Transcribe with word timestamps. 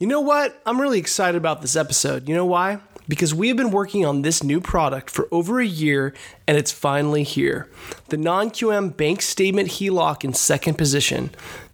You 0.00 0.06
know 0.06 0.20
what? 0.20 0.62
I'm 0.64 0.80
really 0.80 1.00
excited 1.00 1.36
about 1.36 1.60
this 1.60 1.74
episode. 1.74 2.28
You 2.28 2.34
know 2.36 2.46
why? 2.46 2.78
Because 3.08 3.34
we 3.34 3.48
have 3.48 3.56
been 3.56 3.72
working 3.72 4.06
on 4.06 4.22
this 4.22 4.44
new 4.44 4.60
product 4.60 5.10
for 5.10 5.26
over 5.32 5.58
a 5.58 5.66
year 5.66 6.14
and 6.46 6.56
it's 6.56 6.70
finally 6.70 7.24
here. 7.24 7.68
The 8.10 8.16
non 8.16 8.50
QM 8.50 8.96
bank 8.96 9.22
statement 9.22 9.70
HELOC 9.70 10.22
in 10.22 10.34
second 10.34 10.78
position. 10.78 11.30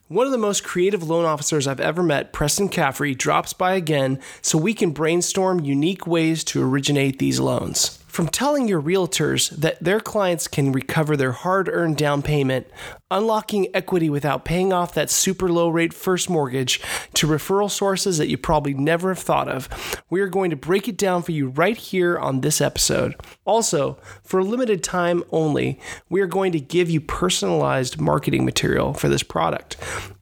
One 0.08 0.24
of 0.24 0.32
the 0.32 0.38
most 0.38 0.64
creative 0.64 1.02
loan 1.02 1.26
officers 1.26 1.66
I've 1.66 1.80
ever 1.80 2.02
met, 2.02 2.32
Preston 2.32 2.70
Caffrey, 2.70 3.14
drops 3.14 3.52
by 3.52 3.74
again 3.74 4.18
so 4.40 4.56
we 4.56 4.72
can 4.72 4.92
brainstorm 4.92 5.60
unique 5.60 6.06
ways 6.06 6.44
to 6.44 6.62
originate 6.62 7.18
these 7.18 7.40
loans. 7.40 7.98
From 8.06 8.28
telling 8.28 8.68
your 8.68 8.80
realtors 8.80 9.50
that 9.50 9.82
their 9.84 10.00
clients 10.00 10.48
can 10.48 10.72
recover 10.72 11.14
their 11.14 11.32
hard 11.32 11.68
earned 11.68 11.98
down 11.98 12.22
payment, 12.22 12.68
unlocking 13.10 13.68
equity 13.74 14.08
without 14.10 14.44
paying 14.44 14.72
off 14.72 14.94
that 14.94 15.10
super 15.10 15.48
low 15.48 15.68
rate 15.68 15.92
first 15.92 16.28
mortgage, 16.28 16.80
to 17.14 17.26
referral 17.26 17.70
sources 17.70 18.18
that 18.18 18.28
you 18.28 18.36
probably 18.36 18.74
never 18.74 19.10
have 19.10 19.18
thought 19.18 19.48
of, 19.48 19.68
we 20.10 20.20
are 20.20 20.28
going 20.28 20.50
to 20.50 20.56
break 20.56 20.88
it 20.88 20.96
down 20.96 21.22
for 21.22 21.32
you 21.32 21.48
right 21.48 21.76
here 21.76 22.18
on 22.18 22.40
this 22.40 22.60
episode. 22.60 23.14
Also, 23.44 23.98
for 24.22 24.40
a 24.40 24.44
limited 24.44 24.82
time 24.82 25.22
only, 25.30 25.78
we 26.08 26.20
are 26.20 26.26
going 26.26 26.52
to 26.52 26.60
give 26.60 26.90
you 26.90 27.00
personalized 27.00 28.00
marketing 28.00 28.44
material 28.44 28.94
for 28.94 29.08
this 29.08 29.22
product. 29.22 29.76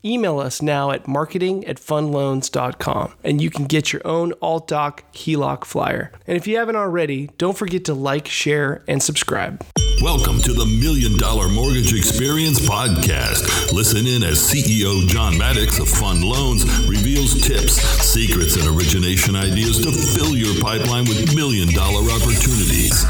Email 0.04 0.40
us 0.40 0.60
now 0.60 0.90
at 0.90 1.06
marketing 1.06 1.64
at 1.66 1.76
fundloans.com 1.76 3.14
and 3.22 3.40
you 3.40 3.50
can 3.50 3.66
get 3.66 3.92
your 3.92 4.02
own 4.04 4.32
alt 4.42 4.66
doc 4.66 5.04
HELOC 5.12 5.64
flyer. 5.64 6.10
And 6.26 6.36
if 6.36 6.46
you 6.46 6.56
haven't 6.56 6.76
already, 6.76 7.30
don't 7.38 7.56
forget 7.56 7.84
to 7.84 7.94
like, 7.94 8.26
share, 8.26 8.82
and 8.88 9.02
subscribe. 9.02 9.64
Welcome 10.02 10.40
to 10.42 10.52
the 10.52 10.66
Million 10.66 11.16
Dollar 11.16 11.48
Mortgage 11.48 11.94
Experience 11.94 12.58
Podcast. 12.58 13.70
Listen 13.72 14.04
in 14.04 14.24
as 14.24 14.40
CEO 14.40 15.06
John 15.06 15.38
Maddox 15.38 15.78
of 15.78 15.88
Fund 15.88 16.24
Loans 16.24 16.64
reveals 16.88 17.40
tips, 17.46 17.74
secrets, 18.02 18.56
and 18.56 18.66
origination 18.76 19.36
ideas 19.36 19.78
to 19.84 19.92
fill 19.92 20.36
your 20.36 20.60
pipeline 20.60 21.04
with 21.04 21.36
million 21.36 21.72
dollar 21.72 22.02
opportunities. 22.10 23.06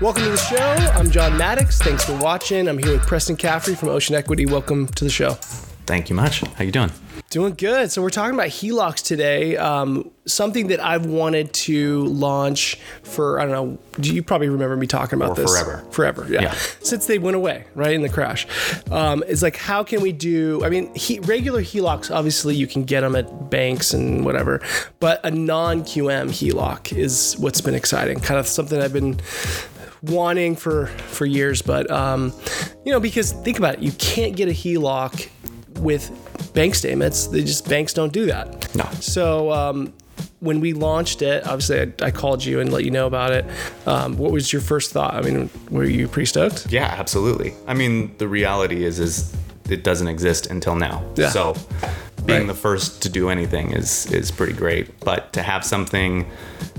Welcome 0.00 0.22
to 0.22 0.30
the 0.30 0.38
show. 0.38 0.56
I'm 0.98 1.10
John 1.10 1.36
Maddox. 1.36 1.78
Thanks 1.78 2.06
for 2.06 2.16
watching. 2.16 2.66
I'm 2.68 2.78
here 2.78 2.92
with 2.92 3.02
Preston 3.02 3.36
Caffrey 3.36 3.74
from 3.74 3.90
Ocean 3.90 4.14
Equity. 4.14 4.46
Welcome 4.46 4.86
to 4.86 5.04
the 5.04 5.10
show. 5.10 5.32
Thank 5.84 6.08
you 6.08 6.16
much. 6.16 6.40
How 6.40 6.64
you 6.64 6.72
doing? 6.72 6.90
Doing 7.30 7.54
good. 7.54 7.90
So 7.90 8.02
we're 8.02 8.10
talking 8.10 8.34
about 8.34 8.48
HELOCs 8.48 9.02
today. 9.02 9.56
Um, 9.56 10.12
something 10.26 10.68
that 10.68 10.78
I've 10.78 11.06
wanted 11.06 11.52
to 11.54 12.04
launch 12.04 12.78
for 13.02 13.40
I 13.40 13.46
don't 13.46 13.52
know. 13.52 13.78
You 14.00 14.22
probably 14.22 14.48
remember 14.48 14.76
me 14.76 14.86
talking 14.86 15.16
about 15.18 15.30
Or 15.30 15.42
this 15.42 15.50
forever. 15.50 15.84
Forever, 15.90 16.26
yeah. 16.30 16.42
Yeah. 16.42 16.52
Since 16.80 17.06
they 17.06 17.18
went 17.18 17.36
away, 17.36 17.64
right 17.74 17.92
in 17.92 18.02
the 18.02 18.08
crash, 18.08 18.46
um, 18.92 19.24
it's 19.26 19.42
like 19.42 19.56
how 19.56 19.82
can 19.82 20.02
we 20.02 20.12
do? 20.12 20.64
I 20.64 20.68
mean, 20.68 20.94
he, 20.94 21.18
regular 21.18 21.62
HELOCs 21.62 22.14
obviously 22.14 22.54
you 22.54 22.68
can 22.68 22.84
get 22.84 23.00
them 23.00 23.16
at 23.16 23.50
banks 23.50 23.92
and 23.92 24.24
whatever, 24.24 24.60
but 25.00 25.20
a 25.24 25.30
non 25.32 25.82
QM 25.82 26.28
HELOC 26.28 26.96
is 26.96 27.34
what's 27.40 27.60
been 27.60 27.74
exciting. 27.74 28.20
Kind 28.20 28.38
of 28.38 28.46
something 28.46 28.80
I've 28.80 28.92
been 28.92 29.18
wanting 30.02 30.54
for 30.54 30.86
for 30.86 31.26
years 31.26 31.62
but 31.62 31.90
um 31.90 32.32
you 32.84 32.92
know 32.92 33.00
because 33.00 33.32
think 33.32 33.58
about 33.58 33.74
it 33.74 33.80
you 33.80 33.90
can't 33.92 34.36
get 34.36 34.46
a 34.46 34.52
HELOC 34.52 35.28
with 35.78 36.10
bank 36.54 36.74
statements 36.74 37.26
they 37.28 37.42
just 37.42 37.68
banks 37.68 37.92
don't 37.92 38.12
do 38.12 38.26
that 38.26 38.74
No. 38.74 38.84
so 39.00 39.52
um 39.52 39.92
when 40.40 40.60
we 40.60 40.72
launched 40.72 41.22
it 41.22 41.46
obviously 41.46 41.80
I, 41.80 41.92
I 42.06 42.10
called 42.10 42.44
you 42.44 42.60
and 42.60 42.72
let 42.72 42.84
you 42.84 42.90
know 42.90 43.06
about 43.06 43.32
it 43.32 43.44
um, 43.86 44.16
what 44.16 44.32
was 44.32 44.52
your 44.52 44.62
first 44.62 44.92
thought 44.92 45.14
i 45.14 45.20
mean 45.22 45.50
were 45.70 45.84
you 45.84 46.08
pretty 46.08 46.26
stoked 46.26 46.70
Yeah, 46.72 46.86
absolutely. 46.98 47.54
I 47.66 47.74
mean, 47.74 48.14
the 48.18 48.28
reality 48.28 48.84
is, 48.84 48.98
is 49.00 49.34
it 49.68 49.82
doesn't 49.82 50.06
exist 50.08 50.46
until 50.46 50.76
now. 50.76 51.02
Yeah. 51.16 51.30
So, 51.30 51.54
being 52.24 52.40
Right. 52.40 52.46
the 52.46 52.54
first 52.54 53.02
to 53.02 53.08
do 53.08 53.28
anything 53.30 53.72
is 53.72 54.06
is 54.12 54.30
pretty 54.30 54.52
great. 54.52 54.86
But 55.00 55.32
to 55.32 55.42
have 55.42 55.64
something 55.64 56.26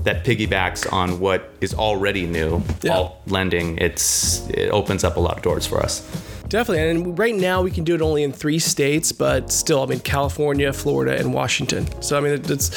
that 0.04 0.24
piggybacks 0.26 0.92
on 0.92 1.20
what 1.20 1.50
is 1.62 1.74
already 1.74 2.26
new, 2.26 2.62
Yeah. 2.82 2.96
alt 2.98 3.12
lending, 3.28 3.78
it's 3.78 4.48
it 4.50 4.70
opens 4.72 5.04
up 5.04 5.18
a 5.18 5.20
lot 5.20 5.36
of 5.38 5.44
doors 5.44 5.66
for 5.68 5.80
us. 5.84 6.02
Definitely. 6.50 6.90
And 6.90 7.20
right 7.20 7.36
now 7.36 7.62
we 7.62 7.72
can 7.72 7.84
do 7.84 7.94
it 7.96 8.02
only 8.02 8.24
in 8.24 8.32
three 8.32 8.60
states, 8.60 9.12
but 9.12 9.52
still, 9.52 9.84
I 9.84 9.86
mean, 9.86 10.00
California, 10.00 10.72
Florida, 10.74 11.18
and 11.20 11.34
Washington. 11.34 11.88
So, 12.02 12.18
I 12.18 12.22
mean, 12.22 12.34
it- 12.34 12.50
it's. 12.50 12.70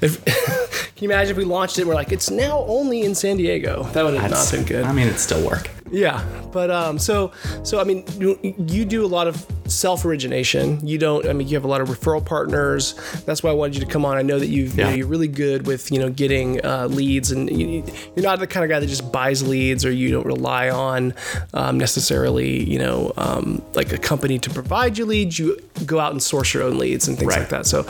If, 0.00 0.24
can 0.96 1.04
you 1.04 1.10
imagine 1.10 1.32
if 1.32 1.36
we 1.36 1.44
launched 1.44 1.78
it 1.78 1.86
we're 1.86 1.94
like, 1.94 2.12
it's 2.12 2.30
now 2.30 2.64
only 2.68 3.02
in 3.02 3.14
San 3.14 3.36
Diego? 3.36 3.84
That 3.92 4.04
would 4.04 4.14
have 4.14 4.30
not 4.30 4.50
been 4.50 4.64
good. 4.64 4.84
I 4.84 4.92
mean, 4.92 5.08
it 5.08 5.18
still 5.18 5.44
work. 5.46 5.68
Yeah, 5.90 6.24
but 6.52 6.70
um, 6.70 6.98
so 6.98 7.32
so 7.62 7.80
I 7.80 7.84
mean, 7.84 8.04
you, 8.18 8.38
you 8.68 8.84
do 8.84 9.04
a 9.04 9.06
lot 9.06 9.26
of 9.28 9.46
self 9.66 10.04
origination. 10.04 10.84
You 10.86 10.98
don't. 10.98 11.26
I 11.28 11.32
mean, 11.32 11.48
you 11.48 11.54
have 11.54 11.64
a 11.64 11.68
lot 11.68 11.80
of 11.80 11.88
referral 11.88 12.24
partners. 12.24 12.94
That's 13.24 13.42
why 13.42 13.50
I 13.50 13.52
wanted 13.52 13.76
you 13.76 13.80
to 13.84 13.90
come 13.90 14.04
on. 14.04 14.16
I 14.16 14.22
know 14.22 14.38
that 14.38 14.48
you've, 14.48 14.76
you 14.76 14.84
know, 14.84 14.90
Yeah. 14.90 14.96
you're 14.96 15.06
really 15.06 15.28
good 15.28 15.66
with 15.66 15.90
you 15.92 15.98
know 16.00 16.10
getting 16.10 16.64
uh, 16.64 16.86
leads, 16.88 17.30
and 17.30 17.50
you, 17.50 17.84
you're 18.16 18.24
not 18.24 18.38
the 18.40 18.46
kind 18.46 18.64
of 18.64 18.70
guy 18.70 18.80
that 18.80 18.86
just 18.88 19.10
buys 19.12 19.46
leads, 19.46 19.84
or 19.84 19.90
you 19.92 20.10
don't 20.10 20.26
rely 20.26 20.70
on 20.70 21.14
um, 21.54 21.78
necessarily 21.78 22.62
you 22.68 22.78
know 22.78 23.12
um, 23.16 23.62
like 23.74 23.92
a 23.92 23.98
company 23.98 24.38
to 24.40 24.50
provide 24.50 24.98
you 24.98 25.04
leads. 25.06 25.38
You 25.38 25.56
go 25.84 26.00
out 26.00 26.12
and 26.12 26.22
source 26.22 26.52
your 26.52 26.62
own 26.64 26.78
leads 26.78 27.06
and 27.08 27.16
things 27.16 27.28
Right. 27.28 27.40
like 27.40 27.48
that. 27.50 27.66
So 27.66 27.82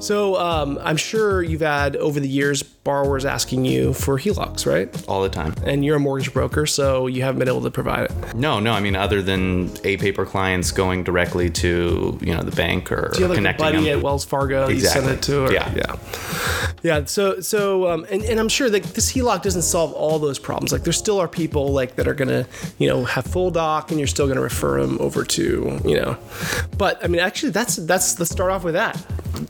so 0.00 0.36
um, 0.40 0.78
I'm 0.82 0.96
sure 0.96 1.42
you've 1.42 1.60
had 1.60 1.96
over 1.96 2.18
the 2.20 2.28
years 2.28 2.64
borrowers 2.86 3.24
asking 3.26 3.64
you 3.66 3.92
for 3.92 4.18
HELOCs, 4.18 4.64
right? 4.64 4.88
All 5.08 5.22
the 5.22 5.28
time. 5.28 5.52
And 5.64 5.84
you're 5.84 5.96
a 5.96 6.00
mortgage 6.00 6.32
broker, 6.32 6.64
so 6.66 7.06
you 7.08 7.22
haven't 7.22 7.40
been 7.40 7.48
able 7.48 7.62
to 7.62 7.70
provide 7.70 8.04
it. 8.10 8.34
No, 8.34 8.60
no. 8.60 8.72
I 8.72 8.80
mean, 8.80 8.96
other 8.96 9.20
than 9.20 9.70
a 9.84 9.96
paper 9.98 10.24
clients 10.24 10.70
going 10.72 11.04
directly 11.04 11.50
to 11.50 12.18
you 12.22 12.32
know 12.34 12.42
the 12.42 12.54
bank 12.56 12.90
or 12.92 13.10
Do 13.12 13.20
you 13.20 13.28
have 13.28 13.36
like 13.44 13.58
buddy 13.58 13.84
them. 13.84 13.98
at 13.98 14.02
Wells 14.02 14.24
Fargo 14.24 14.68
you 14.68 14.80
send 14.80 15.06
Exactly. 15.10 15.12
it 15.14 15.22
to? 15.22 15.44
Or, 15.46 15.52
Yeah. 15.52 15.74
yeah, 15.74 15.96
yeah. 16.82 17.04
So, 17.06 17.40
so, 17.40 17.88
um, 17.90 18.06
and, 18.10 18.22
and 18.24 18.38
I'm 18.40 18.48
sure 18.48 18.70
that 18.70 18.82
this 18.94 19.12
HELOC 19.12 19.42
doesn't 19.42 19.62
solve 19.62 19.92
all 19.92 20.18
those 20.18 20.38
problems. 20.38 20.72
Like, 20.72 20.84
there 20.84 20.92
still 20.92 21.18
are 21.20 21.28
people 21.28 21.72
like 21.72 21.96
that 21.96 22.06
are 22.06 22.14
gonna, 22.14 22.46
you 22.78 22.88
know, 22.88 23.04
have 23.04 23.26
full 23.26 23.50
doc, 23.50 23.90
and 23.90 23.98
you're 23.98 24.06
still 24.06 24.28
gonna 24.28 24.40
refer 24.40 24.80
them 24.80 24.96
over 25.00 25.24
to, 25.24 25.80
you 25.84 25.96
know. 25.96 26.16
But 26.78 27.02
I 27.04 27.08
mean, 27.08 27.20
actually, 27.20 27.50
that's 27.50 27.76
that's 27.76 28.18
let's 28.20 28.30
start 28.30 28.50
off 28.52 28.62
with 28.64 28.74
that 28.74 28.96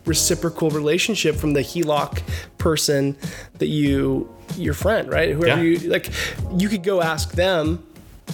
reciprocal 0.06 0.70
relationship 0.70 1.36
from 1.36 1.52
the 1.52 1.60
HELOC 1.60 2.22
person 2.70 3.16
that 3.58 3.68
you, 3.68 4.28
your 4.56 4.74
friend, 4.74 5.08
right? 5.08 5.30
Whoever 5.30 5.62
Yeah. 5.64 5.78
you 5.78 5.88
like, 5.88 6.10
you 6.56 6.68
could 6.68 6.82
go 6.82 7.00
ask 7.00 7.30
them. 7.30 7.80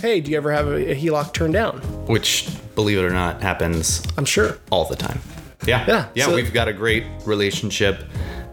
Hey, 0.01 0.23
do 0.23 0.31
you 0.31 0.39
ever 0.39 0.51
have 0.51 0.69
a, 0.69 0.93
a 0.93 0.95
HELOC 0.95 1.35
turned 1.35 1.53
down? 1.53 1.81
which, 2.09 2.49
believe 2.75 2.97
it 2.99 3.05
or 3.05 3.11
not, 3.11 3.43
happens 3.43 4.03
I'm 4.17 4.25
sure. 4.25 4.57
all 4.71 4.87
the 4.87 4.97
time. 4.97 5.21
Yeah. 5.67 5.85
Yeah, 5.87 6.07
Yeah. 6.15 6.25
so- 6.27 6.35
we've 6.35 6.55
got 6.55 6.67
a 6.67 6.73
great 6.73 7.05
relationship 7.27 8.05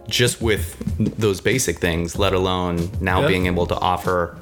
just 0.09 0.41
with 0.41 0.65
those 1.17 1.39
basic 1.39 1.79
things, 1.79 2.17
let 2.19 2.33
alone 2.33 2.91
now 2.99 3.21
Yeah. 3.21 3.27
being 3.29 3.45
able 3.45 3.65
to 3.67 3.75
offer 3.75 4.37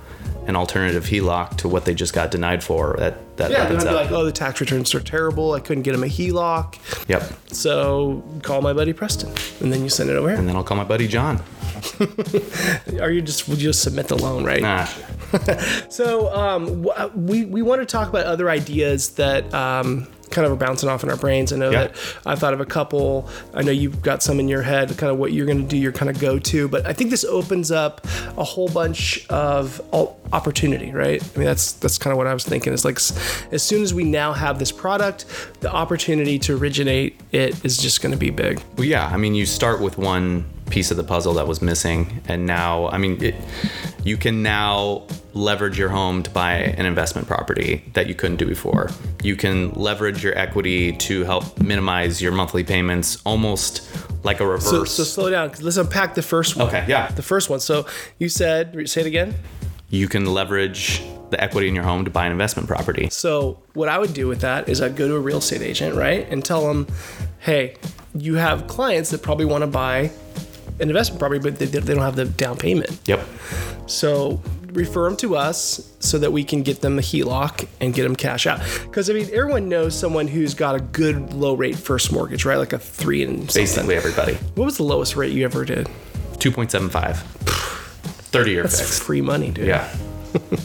an 0.47 0.55
alternative 0.55 1.05
HELOC 1.05 1.57
to 1.57 1.67
what 1.67 1.85
they 1.85 1.93
just 1.93 2.13
got 2.13 2.31
denied 2.31 2.63
for. 2.63 2.95
That 2.97 3.37
that 3.37 3.51
Yeah, 3.51 3.65
they're 3.67 3.77
be 3.79 3.85
like, 3.85 4.11
oh, 4.11 4.25
the 4.25 4.31
tax 4.31 4.59
returns 4.61 4.95
are 4.95 4.99
terrible. 4.99 5.53
I 5.53 5.59
couldn't 5.59 5.83
get 5.83 5.93
him 5.93 6.03
a 6.03 6.07
HELOC. 6.07 7.07
Yep. 7.07 7.53
So 7.53 8.23
call 8.41 8.61
my 8.61 8.73
buddy 8.73 8.93
Preston, 8.93 9.31
and 9.61 9.71
then 9.71 9.83
you 9.83 9.89
send 9.89 10.09
it 10.09 10.15
over. 10.15 10.29
And 10.29 10.47
then 10.47 10.55
I'll 10.55 10.63
call 10.63 10.77
my 10.77 10.83
buddy 10.83 11.07
John. 11.07 11.43
are 13.01 13.11
you 13.11 13.21
just 13.21 13.47
would 13.47 13.59
you 13.61 13.69
just 13.69 13.83
submit 13.83 14.07
the 14.07 14.17
loan, 14.17 14.43
right? 14.43 14.61
Nah. 14.61 14.87
So 15.89 16.33
um, 16.33 16.83
w- 16.83 17.11
we 17.15 17.45
we 17.45 17.61
want 17.61 17.81
to 17.81 17.85
talk 17.85 18.07
about 18.07 18.25
other 18.25 18.49
ideas 18.49 19.09
that 19.15 19.53
um, 19.53 20.07
kind 20.31 20.45
of 20.45 20.51
are 20.53 20.55
bouncing 20.55 20.89
off 20.89 21.03
in 21.03 21.09
our 21.09 21.17
brains. 21.17 21.51
I 21.53 21.57
know 21.57 21.69
Yeah. 21.71 21.87
that 21.87 21.95
I 22.25 22.35
thought 22.35 22.53
of 22.53 22.59
a 22.61 22.65
couple. 22.65 23.29
I 23.53 23.61
know 23.63 23.71
you've 23.71 24.01
got 24.01 24.21
some 24.23 24.39
in 24.39 24.47
your 24.47 24.61
head, 24.61 24.95
kind 24.97 25.11
of 25.11 25.17
what 25.17 25.31
you're 25.33 25.45
going 25.45 25.61
to 25.61 25.67
do, 25.67 25.77
your 25.77 25.91
kind 25.91 26.09
of 26.09 26.19
go 26.19 26.37
to. 26.39 26.67
But 26.67 26.85
I 26.85 26.93
think 26.93 27.09
this 27.11 27.23
opens 27.25 27.71
up 27.71 28.05
a 28.37 28.43
whole 28.43 28.67
bunch 28.69 29.25
of 29.29 29.81
opportunity, 30.33 30.91
right? 30.91 31.23
I 31.35 31.37
mean, 31.39 31.45
that's 31.47 31.73
that's 31.73 31.97
kind 31.97 32.11
of 32.11 32.17
what 32.17 32.27
I 32.27 32.33
was 32.33 32.43
thinking. 32.43 32.73
It's 32.73 32.85
like 32.85 32.97
as 33.51 33.63
soon 33.63 33.81
as 33.83 33.93
we 33.93 34.03
now 34.03 34.33
have 34.33 34.59
this 34.59 34.71
product, 34.71 35.25
the 35.61 35.71
opportunity 35.71 36.37
to 36.39 36.57
originate 36.57 37.19
it 37.31 37.63
is 37.65 37.77
just 37.77 38.01
going 38.01 38.11
to 38.11 38.17
be 38.17 38.29
big. 38.29 38.61
Well, 38.77 38.85
yeah. 38.85 39.07
I 39.07 39.17
mean, 39.17 39.35
you 39.35 39.45
start 39.45 39.81
with 39.81 39.97
one 39.97 40.45
piece 40.69 40.91
of 40.91 40.97
the 40.97 41.03
puzzle 41.03 41.33
that 41.35 41.47
was 41.47 41.61
missing, 41.61 42.21
and 42.27 42.45
now, 42.45 42.87
I 42.89 42.97
mean, 42.97 43.23
it, 43.23 43.35
you 44.03 44.17
can 44.17 44.43
now 44.43 45.03
leverage 45.37 45.77
your 45.77 45.89
home 45.89 46.23
to 46.23 46.29
buy 46.29 46.53
an 46.53 46.85
investment 46.85 47.27
property 47.27 47.83
that 47.93 48.07
you 48.07 48.15
couldn't 48.15 48.37
do 48.37 48.45
before. 48.45 48.89
You 49.23 49.35
can 49.35 49.71
leverage 49.71 50.23
your 50.23 50.37
equity 50.37 50.93
to 50.97 51.23
help 51.23 51.59
minimize 51.61 52.21
your 52.21 52.31
monthly 52.31 52.63
payments, 52.63 53.21
almost 53.25 53.89
like 54.23 54.39
a 54.39 54.45
reverse. 54.47 54.91
so 54.91 55.03
slow 55.03 55.29
down. 55.29 55.51
Let's 55.61 55.77
unpack 55.77 56.15
the 56.15 56.21
first 56.21 56.55
one. 56.55 56.67
Okay, 56.67 56.85
yeah. 56.87 57.09
The 57.11 57.21
first 57.21 57.49
one. 57.49 57.59
So 57.59 57.85
you 58.19 58.29
said, 58.29 58.89
say 58.89 59.01
it 59.01 59.07
again. 59.07 59.35
you 59.89 60.07
can 60.07 60.25
leverage 60.25 61.01
the 61.29 61.41
equity 61.41 61.67
in 61.67 61.75
your 61.75 61.83
home 61.83 62.05
to 62.05 62.11
buy 62.11 62.25
an 62.25 62.31
investment 62.31 62.67
property. 62.67 63.09
So 63.09 63.59
what 63.73 63.89
I 63.89 63.97
would 63.97 64.13
do 64.13 64.27
with 64.27 64.41
that 64.41 64.67
is 64.69 64.81
I'd 64.81 64.95
go 64.95 65.07
to 65.07 65.15
a 65.15 65.19
real 65.19 65.37
estate 65.37 65.61
agent, 65.61 65.95
right, 65.95 66.27
and 66.29 66.43
tell 66.43 66.67
them, 66.67 66.87
hey, 67.39 67.75
you 68.15 68.35
have 68.35 68.67
clients 68.67 69.09
that 69.11 69.21
probably 69.21 69.45
want 69.45 69.61
to 69.61 69.67
buy 69.67 70.09
an 70.79 70.89
investment 70.89 71.19
property, 71.19 71.39
but 71.39 71.59
they, 71.59 71.65
they 71.65 71.93
don't 71.93 72.03
have 72.03 72.15
the 72.15 72.25
down 72.25 72.57
payment. 72.57 72.97
Yep. 73.05 73.25
So 73.87 74.41
refer 74.73 75.05
them 75.05 75.17
to 75.17 75.35
us 75.35 75.91
so 75.99 76.17
that 76.19 76.31
we 76.31 76.43
can 76.43 76.63
get 76.63 76.81
them 76.81 76.97
a 76.97 77.01
HELOC 77.01 77.67
and 77.81 77.93
get 77.93 78.03
them 78.03 78.15
cash 78.15 78.45
out. 78.47 78.59
Because 78.83 79.09
I 79.09 79.13
mean, 79.13 79.27
everyone 79.33 79.69
knows 79.69 79.97
someone 79.97 80.27
who's 80.27 80.53
got 80.53 80.75
a 80.75 80.79
good 80.79 81.33
low 81.33 81.53
rate 81.55 81.75
first 81.77 82.11
mortgage, 82.11 82.45
right? 82.45 82.57
Like 82.57 82.73
a 82.73 82.79
three 82.79 83.23
and 83.23 83.39
something. 83.51 83.61
Basically 83.63 83.95
everybody. 83.95 84.33
What 84.55 84.65
was 84.65 84.77
the 84.77 84.83
lowest 84.83 85.15
rate 85.15 85.31
you 85.31 85.43
ever 85.45 85.65
did? 85.65 85.87
2.75. 86.37 87.17
30 88.27 88.51
year 88.51 88.63
That's 88.63 88.79
fixed. 88.79 89.03
free 89.03 89.21
money, 89.21 89.51
dude. 89.51 89.67
Yeah. 89.67 89.87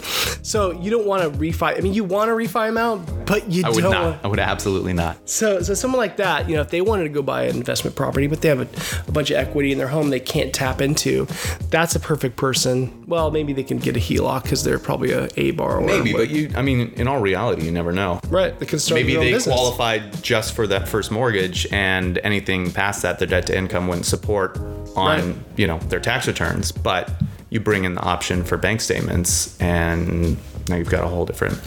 So 0.45 0.73
you 0.73 0.91
don't 0.91 1.07
want 1.07 1.23
to 1.23 1.39
refi. 1.39 1.79
I 1.79 1.81
mean, 1.81 1.95
you 1.95 2.03
want 2.03 2.29
to 2.29 2.33
refi 2.35 2.67
them 2.67 2.77
out, 2.77 3.27
but 3.27 3.49
you 3.49 3.63
do. 3.63 3.69
I 3.69 3.71
would 3.71 3.81
don't. 3.83 3.93
not. 3.93 4.03
want- 4.05 4.25
I 4.25 4.29
would 4.29 4.41
absolutely 4.41 4.93
not. 4.93 5.17
So, 5.31 5.63
so 5.63 5.73
someone 5.73 5.99
like 6.01 6.17
that, 6.17 6.49
you 6.49 6.57
know, 6.57 6.63
if 6.63 6.69
they 6.69 6.81
wanted 6.81 7.05
to 7.05 7.09
go 7.11 7.23
buy 7.23 7.45
an 7.45 7.57
investment 7.57 7.95
property, 7.97 8.27
but 8.27 8.43
they 8.43 8.49
have 8.49 8.61
a, 8.61 9.09
a 9.09 9.13
bunch 9.13 9.31
of 9.31 9.37
equity 9.37 9.71
in 9.71 9.79
their 9.79 9.87
home 9.89 10.11
they 10.11 10.19
can't 10.21 10.53
tap 10.53 10.81
into, 10.81 11.27
that's 11.71 11.95
a 11.95 12.01
perfect 12.01 12.37
person. 12.37 13.05
Well, 13.07 13.31
maybe 13.31 13.53
they 13.53 13.63
can 13.63 13.79
get 13.79 13.97
a 13.97 14.01
HELOC 14.01 14.43
because 14.43 14.65
they're 14.65 14.81
probably 14.81 15.13
a 15.13 15.29
A 15.37 15.53
borrower. 15.53 15.81
Maybe, 15.81 16.13
but 16.13 16.29
you, 16.29 16.51
I 16.57 16.61
mean, 16.63 16.93
in 16.97 17.07
all 17.07 17.21
reality, 17.21 17.65
you 17.65 17.71
never 17.71 17.93
know. 17.93 18.21
right, 18.29 18.59
they 18.59 18.67
can 18.67 18.81
start 18.81 19.01
Maybe 19.01 19.15
they 19.15 19.31
business. 19.31 19.55
qualified 19.55 20.23
just 20.25 20.55
for 20.55 20.67
that 20.67 20.89
first 20.89 21.13
mortgage, 21.13 21.67
and 21.73 22.19
anything 22.25 22.73
past 22.73 23.03
that, 23.03 23.21
their 23.21 23.29
debt 23.29 23.47
to 23.47 23.57
income 23.57 23.87
wouldn't 23.87 24.07
support 24.07 24.59
on 24.97 25.19
Right. 25.29 25.37
you 25.57 25.67
know 25.69 25.79
their 25.89 26.01
tax 26.01 26.27
returns. 26.27 26.73
But 26.73 27.11
you 27.53 27.61
bring 27.61 27.85
in 27.85 27.95
the 27.95 28.01
option 28.01 28.43
for 28.45 28.57
bank 28.57 28.81
statements, 28.81 29.61
and 29.61 30.37
now 30.69 30.77
you've 30.77 30.89
got 30.89 31.05
a 31.05 31.09
whole 31.09 31.27
different. 31.27 31.61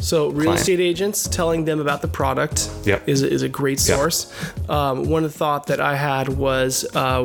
So 0.00 0.28
real 0.30 0.44
client. 0.44 0.60
estate 0.60 0.80
agents 0.80 1.28
telling 1.28 1.64
them 1.64 1.80
about 1.80 2.02
the 2.02 2.08
product 2.08 2.70
Yep. 2.84 3.08
is, 3.08 3.22
is 3.22 3.42
a 3.42 3.48
great 3.48 3.78
Yep. 3.86 3.96
source. 3.96 4.32
Um, 4.68 5.08
one 5.08 5.24
of 5.24 5.32
the 5.32 5.38
thought 5.38 5.66
that 5.68 5.80
I 5.80 5.94
had 5.96 6.28
was, 6.28 6.84
uh, 6.94 7.24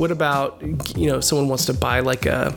what 0.00 0.10
about 0.10 0.62
you 0.96 1.08
know 1.08 1.20
someone 1.20 1.48
wants 1.48 1.66
to 1.66 1.74
buy 1.74 2.00
like 2.00 2.24
a 2.26 2.54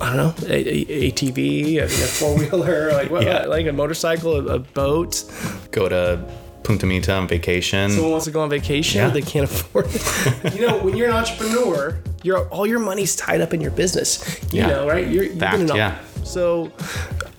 I 0.00 0.16
don't 0.16 0.16
know 0.16 0.34
a, 0.48 0.56
a 0.56 1.10
ATV, 1.12 1.78
a, 1.82 1.88
four 1.88 2.36
wheeler, 2.38 2.92
like 3.00 3.10
what, 3.10 3.22
Yeah. 3.24 3.44
like 3.46 3.66
a 3.66 3.72
motorcycle, 3.72 4.36
a, 4.48 4.54
a 4.54 4.58
boat. 4.58 5.24
Go 5.72 5.88
to 5.88 6.24
Punta 6.62 6.86
Mita 6.86 7.12
on 7.14 7.26
vacation. 7.26 7.90
Someone 7.90 8.12
wants 8.12 8.26
to 8.26 8.30
go 8.30 8.40
on 8.40 8.50
vacation, 8.50 9.00
Yeah. 9.00 9.08
they 9.10 9.22
can't 9.22 9.44
afford 9.50 9.86
it. 9.88 10.54
you 10.54 10.66
know, 10.66 10.78
when 10.78 10.96
you're 10.96 11.08
an 11.08 11.14
entrepreneur, 11.16 11.98
you're 12.22 12.46
all 12.48 12.66
your 12.66 12.78
money's 12.78 13.16
tied 13.16 13.40
up 13.40 13.54
in 13.54 13.60
your 13.60 13.70
business. 13.70 14.22
You 14.52 14.60
Yeah. 14.60 14.66
know, 14.68 14.86
right? 14.88 15.06
You're, 15.08 15.24
you've 15.24 15.38
Fact, 15.38 15.58
been 15.58 15.70
an- 15.70 15.76
yeah. 15.76 15.98
So 16.24 16.70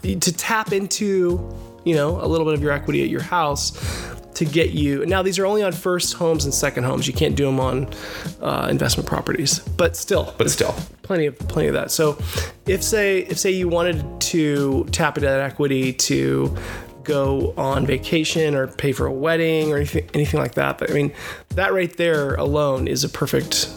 to 0.04 0.16
tap 0.34 0.74
into, 0.74 1.56
you 1.86 1.96
know, 1.96 2.20
a 2.20 2.26
little 2.28 2.46
bit 2.46 2.56
of 2.56 2.62
your 2.62 2.72
equity 2.72 3.04
at 3.04 3.10
your 3.10 3.22
house 3.22 3.72
to 4.34 4.46
get 4.46 4.72
you. 4.72 5.06
Now 5.06 5.22
these 5.22 5.38
are 5.38 5.46
only 5.46 5.62
on 5.62 5.72
first 5.72 6.14
homes 6.16 6.46
and 6.46 6.54
second 6.54 6.84
homes. 6.86 7.06
You 7.08 7.14
can't 7.14 7.36
do 7.36 7.46
them 7.46 7.60
on 7.60 7.90
uh, 8.42 8.68
investment 8.72 9.08
properties, 9.08 9.60
but 9.60 9.96
still, 9.96 10.34
but 10.38 10.50
still, 10.50 10.74
plenty 11.04 11.28
of 11.28 11.38
plenty 11.38 11.68
of 11.68 11.74
that. 11.76 11.92
So 11.92 12.18
if 12.66 12.82
say 12.82 13.20
if 13.20 13.38
say 13.38 13.52
you 13.52 13.68
wanted 13.68 14.20
to 14.22 14.86
tap 14.92 15.18
into 15.18 15.28
that 15.30 15.42
equity 15.42 15.94
to 15.94 16.58
go 17.04 17.54
on 17.58 17.86
vacation 17.86 18.56
or 18.56 18.68
pay 18.68 18.92
for 18.92 19.06
a 19.06 19.12
wedding 19.12 19.72
or 19.72 19.78
anything 19.78 20.10
anything 20.14 20.40
like 20.40 20.56
that, 20.56 20.78
but 20.78 20.90
I 20.90 20.94
mean 20.94 21.12
that 21.50 21.74
right 21.74 21.96
there 21.98 22.36
alone 22.36 22.88
is 22.88 23.04
a 23.04 23.10
perfect 23.10 23.70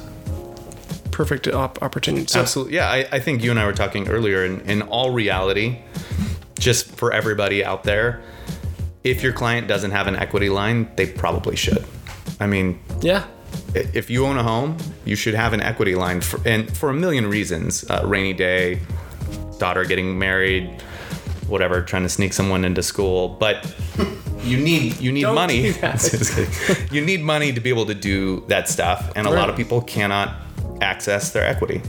perfect 1.15 1.47
op- 1.47 1.81
opportunity. 1.81 2.27
So 2.27 2.41
Absolutely. 2.41 2.75
Yeah, 2.75 2.91
I, 2.91 3.07
I 3.13 3.21
think 3.21 3.43
you 3.43 3.51
and 3.51 3.61
I 3.61 3.67
were 3.67 3.73
talking 3.73 4.09
earlier. 4.09 4.45
In, 4.45 4.61
in 4.63 4.83
all 4.83 5.13
reality, 5.13 5.79
just 6.59 6.87
for 6.97 7.13
everybody 7.13 7.65
out 7.65 7.85
there, 7.85 8.21
if 9.05 9.23
your 9.23 9.33
client 9.33 9.69
doesn't 9.69 9.93
have 9.93 10.09
an 10.09 10.17
equity 10.17 10.49
line, 10.49 10.91
they 10.97 11.07
probably 11.07 11.55
should. 11.55 11.85
I 12.41 12.47
mean, 12.47 12.81
yeah. 13.01 13.27
if 13.75 14.11
you 14.11 14.27
own 14.27 14.39
a 14.39 14.43
home, 14.43 14.77
you 15.05 15.15
should 15.15 15.35
have 15.35 15.53
an 15.53 15.61
equity 15.61 15.95
line, 15.95 16.21
for, 16.21 16.41
and 16.49 16.75
for 16.77 16.91
a 16.91 16.95
million 16.95 17.29
reasons. 17.29 17.89
Uh, 17.89 18.03
rainy 18.05 18.33
day, 18.33 18.81
daughter 19.59 19.85
getting 19.85 20.19
married, 20.19 20.83
whatever, 21.49 21.83
trying 21.83 22.03
to 22.03 22.09
sneak 22.09 22.33
someone 22.33 22.65
into 22.65 22.83
school, 22.83 23.29
but. 23.29 23.75
You 24.45 24.59
need 24.59 25.01
you 25.01 25.11
need 25.11 25.25
money. 25.25 25.63
do 25.63 25.73
that. 25.81 25.99
Just 26.01 26.35
kidding. 26.35 26.95
you 26.95 27.03
need 27.03 27.23
money 27.23 27.51
to 27.55 27.61
be 27.61 27.71
able 27.71 27.87
to 27.87 27.95
do 27.95 28.45
that 28.49 28.69
stuff, 28.69 29.11
and 29.17 29.27
a 29.27 29.31
lot 29.31 29.49
of 29.49 29.57
people 29.57 29.81
cannot 29.81 30.37
access 30.83 31.31
their 31.33 31.47
equity 31.47 31.81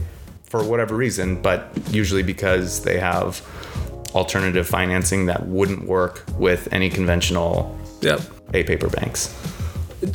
for 0.44 0.64
whatever 0.64 0.96
reason, 0.96 1.42
but 1.42 1.68
usually 1.90 2.22
because 2.22 2.82
they 2.82 2.98
have 2.98 3.42
alternative 4.14 4.66
financing 4.66 5.26
that 5.26 5.46
wouldn't 5.46 5.86
work 5.86 6.24
with 6.38 6.72
any 6.72 6.88
conventional 6.88 7.76
Yep. 8.00 8.20
A 8.54 8.62
paper 8.62 8.88
banks. 8.88 9.34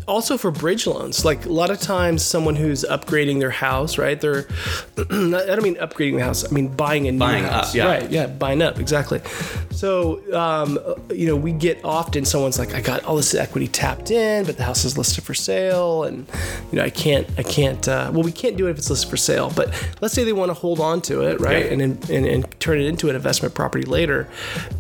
Also 0.07 0.38
for 0.38 0.51
bridge 0.51 0.88
loans 0.88 1.24
like 1.24 1.45
a 1.45 1.51
lot 1.51 1.69
of 1.69 1.80
times 1.80 2.24
someone 2.24 2.56
who's 2.56 2.83
upgrading 2.89 3.39
their 3.39 3.51
house 3.51 3.98
right 3.98 4.19
they're 4.19 4.45
i 4.98 5.03
don't 5.09 5.62
mean 5.63 5.75
upgrading 5.75 6.15
the 6.18 6.24
house 6.24 6.44
i 6.50 6.53
mean 6.53 6.68
buying 6.68 7.07
a 7.07 7.12
new 7.12 7.19
Buying 7.19 7.44
house 7.44 7.69
up, 7.69 7.75
yeah. 7.75 7.86
right 7.86 8.09
yeah 8.12 8.27
buying 8.27 8.62
up 8.62 8.80
exactly 8.80 9.21
so 9.69 10.21
um, 10.38 10.77
you 11.15 11.27
know 11.27 11.36
we 11.36 11.51
get 11.51 11.83
often 11.86 12.25
someone's 12.25 12.57
like 12.59 12.74
i 12.74 12.81
got 12.81 13.03
all 13.06 13.15
this 13.15 13.33
equity 13.36 13.68
tapped 13.68 14.12
in 14.12 14.45
but 14.45 14.57
the 14.57 14.63
house 14.63 14.86
is 14.86 14.98
listed 14.98 15.24
for 15.24 15.33
sale 15.33 16.03
and 16.03 16.27
you 16.71 16.77
know 16.77 16.83
i 16.83 16.89
can't 16.89 17.27
i 17.38 17.44
can't 17.44 17.88
uh, 17.88 18.09
well 18.13 18.24
we 18.24 18.31
can't 18.31 18.57
do 18.57 18.68
it 18.68 18.71
if 18.71 18.77
it's 18.77 18.89
listed 18.89 19.09
for 19.09 19.18
sale 19.18 19.51
but 19.56 19.69
let's 20.01 20.13
say 20.13 20.24
they 20.24 20.33
want 20.33 20.50
to 20.50 20.53
hold 20.56 20.80
on 20.80 21.01
to 21.01 21.21
it 21.21 21.39
right 21.39 21.65
Yeah. 21.68 21.74
and, 21.74 22.09
and 22.09 22.25
and 22.25 22.59
turn 22.59 22.80
it 22.80 22.86
into 22.86 23.09
an 23.09 23.15
investment 23.15 23.53
property 23.53 23.86
later 23.86 24.27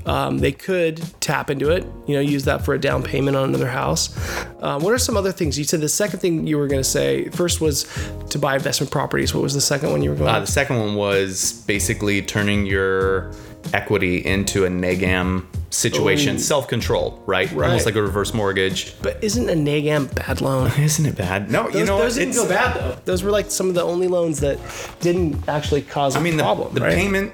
um, 0.05 0.39
they 0.39 0.51
could 0.51 0.97
tap 1.21 1.49
into 1.49 1.69
it 1.69 1.83
you 2.07 2.15
know 2.15 2.21
use 2.21 2.45
that 2.45 2.65
for 2.65 2.73
a 2.73 2.79
down 2.79 3.03
payment 3.03 3.37
on 3.37 3.49
another 3.49 3.67
house 3.69 4.15
uh, 4.61 4.79
what 4.79 4.93
are 4.93 4.97
some 4.99 5.10
other 5.17 5.31
things 5.31 5.57
you 5.57 5.63
said 5.63 5.81
the 5.81 5.89
second 5.89 6.19
thing 6.19 6.47
you 6.47 6.57
were 6.57 6.67
going 6.67 6.81
to 6.81 6.89
say 6.89 7.29
first 7.29 7.61
was 7.61 7.85
to 8.29 8.37
buy 8.39 8.55
investment 8.55 8.91
properties 8.91 9.33
what 9.33 9.41
was 9.43 9.53
the 9.53 9.61
second 9.61 9.91
one 9.91 10.01
you 10.01 10.09
were 10.09 10.15
going 10.15 10.29
Uh, 10.29 10.39
the 10.39 10.47
second 10.47 10.79
one 10.79 10.95
was 10.95 11.63
basically 11.67 12.21
turning 12.21 12.65
your 12.65 13.31
equity 13.73 14.25
into 14.25 14.65
a 14.65 14.69
NegAm 14.69 15.45
situation, 15.69 16.35
Oh. 16.35 16.39
self 16.39 16.67
control, 16.67 17.21
right? 17.27 17.49
Right. 17.53 17.67
Almost 17.69 17.85
like 17.85 17.95
a 17.95 18.01
reverse 18.01 18.33
mortgage. 18.33 18.95
but 19.01 19.23
isn't 19.23 19.47
a 19.49 19.53
NegAm 19.53 20.13
bad 20.15 20.41
loan 20.41 20.71
Isn't 20.79 21.05
it 21.05 21.15
bad? 21.15 21.49
No, 21.51 21.65
those, 21.65 21.75
you 21.75 21.85
know 21.85 21.97
those 21.99 22.17
what? 22.17 22.25
didn't 22.25 22.35
go 22.35 22.49
bad 22.49 22.75
though 22.75 22.97
those 23.05 23.23
were 23.23 23.31
like 23.31 23.49
some 23.51 23.69
of 23.69 23.75
the 23.75 23.83
only 23.83 24.07
loans 24.07 24.39
that 24.41 24.57
didn't 24.99 25.47
actually 25.47 25.83
cause 25.83 26.15
a 26.15 26.19
I 26.19 26.21
mean, 26.23 26.37
the, 26.37 26.43
problem 26.43 26.73
the 26.73 26.81
right? 26.81 26.95
payment 26.95 27.31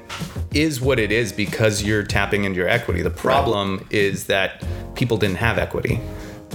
is 0.54 0.80
what 0.82 1.00
it 1.00 1.12
is 1.12 1.32
because 1.32 1.82
you're 1.84 2.04
tapping 2.04 2.44
into 2.44 2.58
your 2.58 2.68
equity. 2.70 3.02
The 3.02 3.10
problem 3.10 3.86
is 3.90 4.26
that 4.26 4.64
people 4.96 5.18
didn't 5.18 5.38
have 5.38 5.58
equity. 5.58 6.00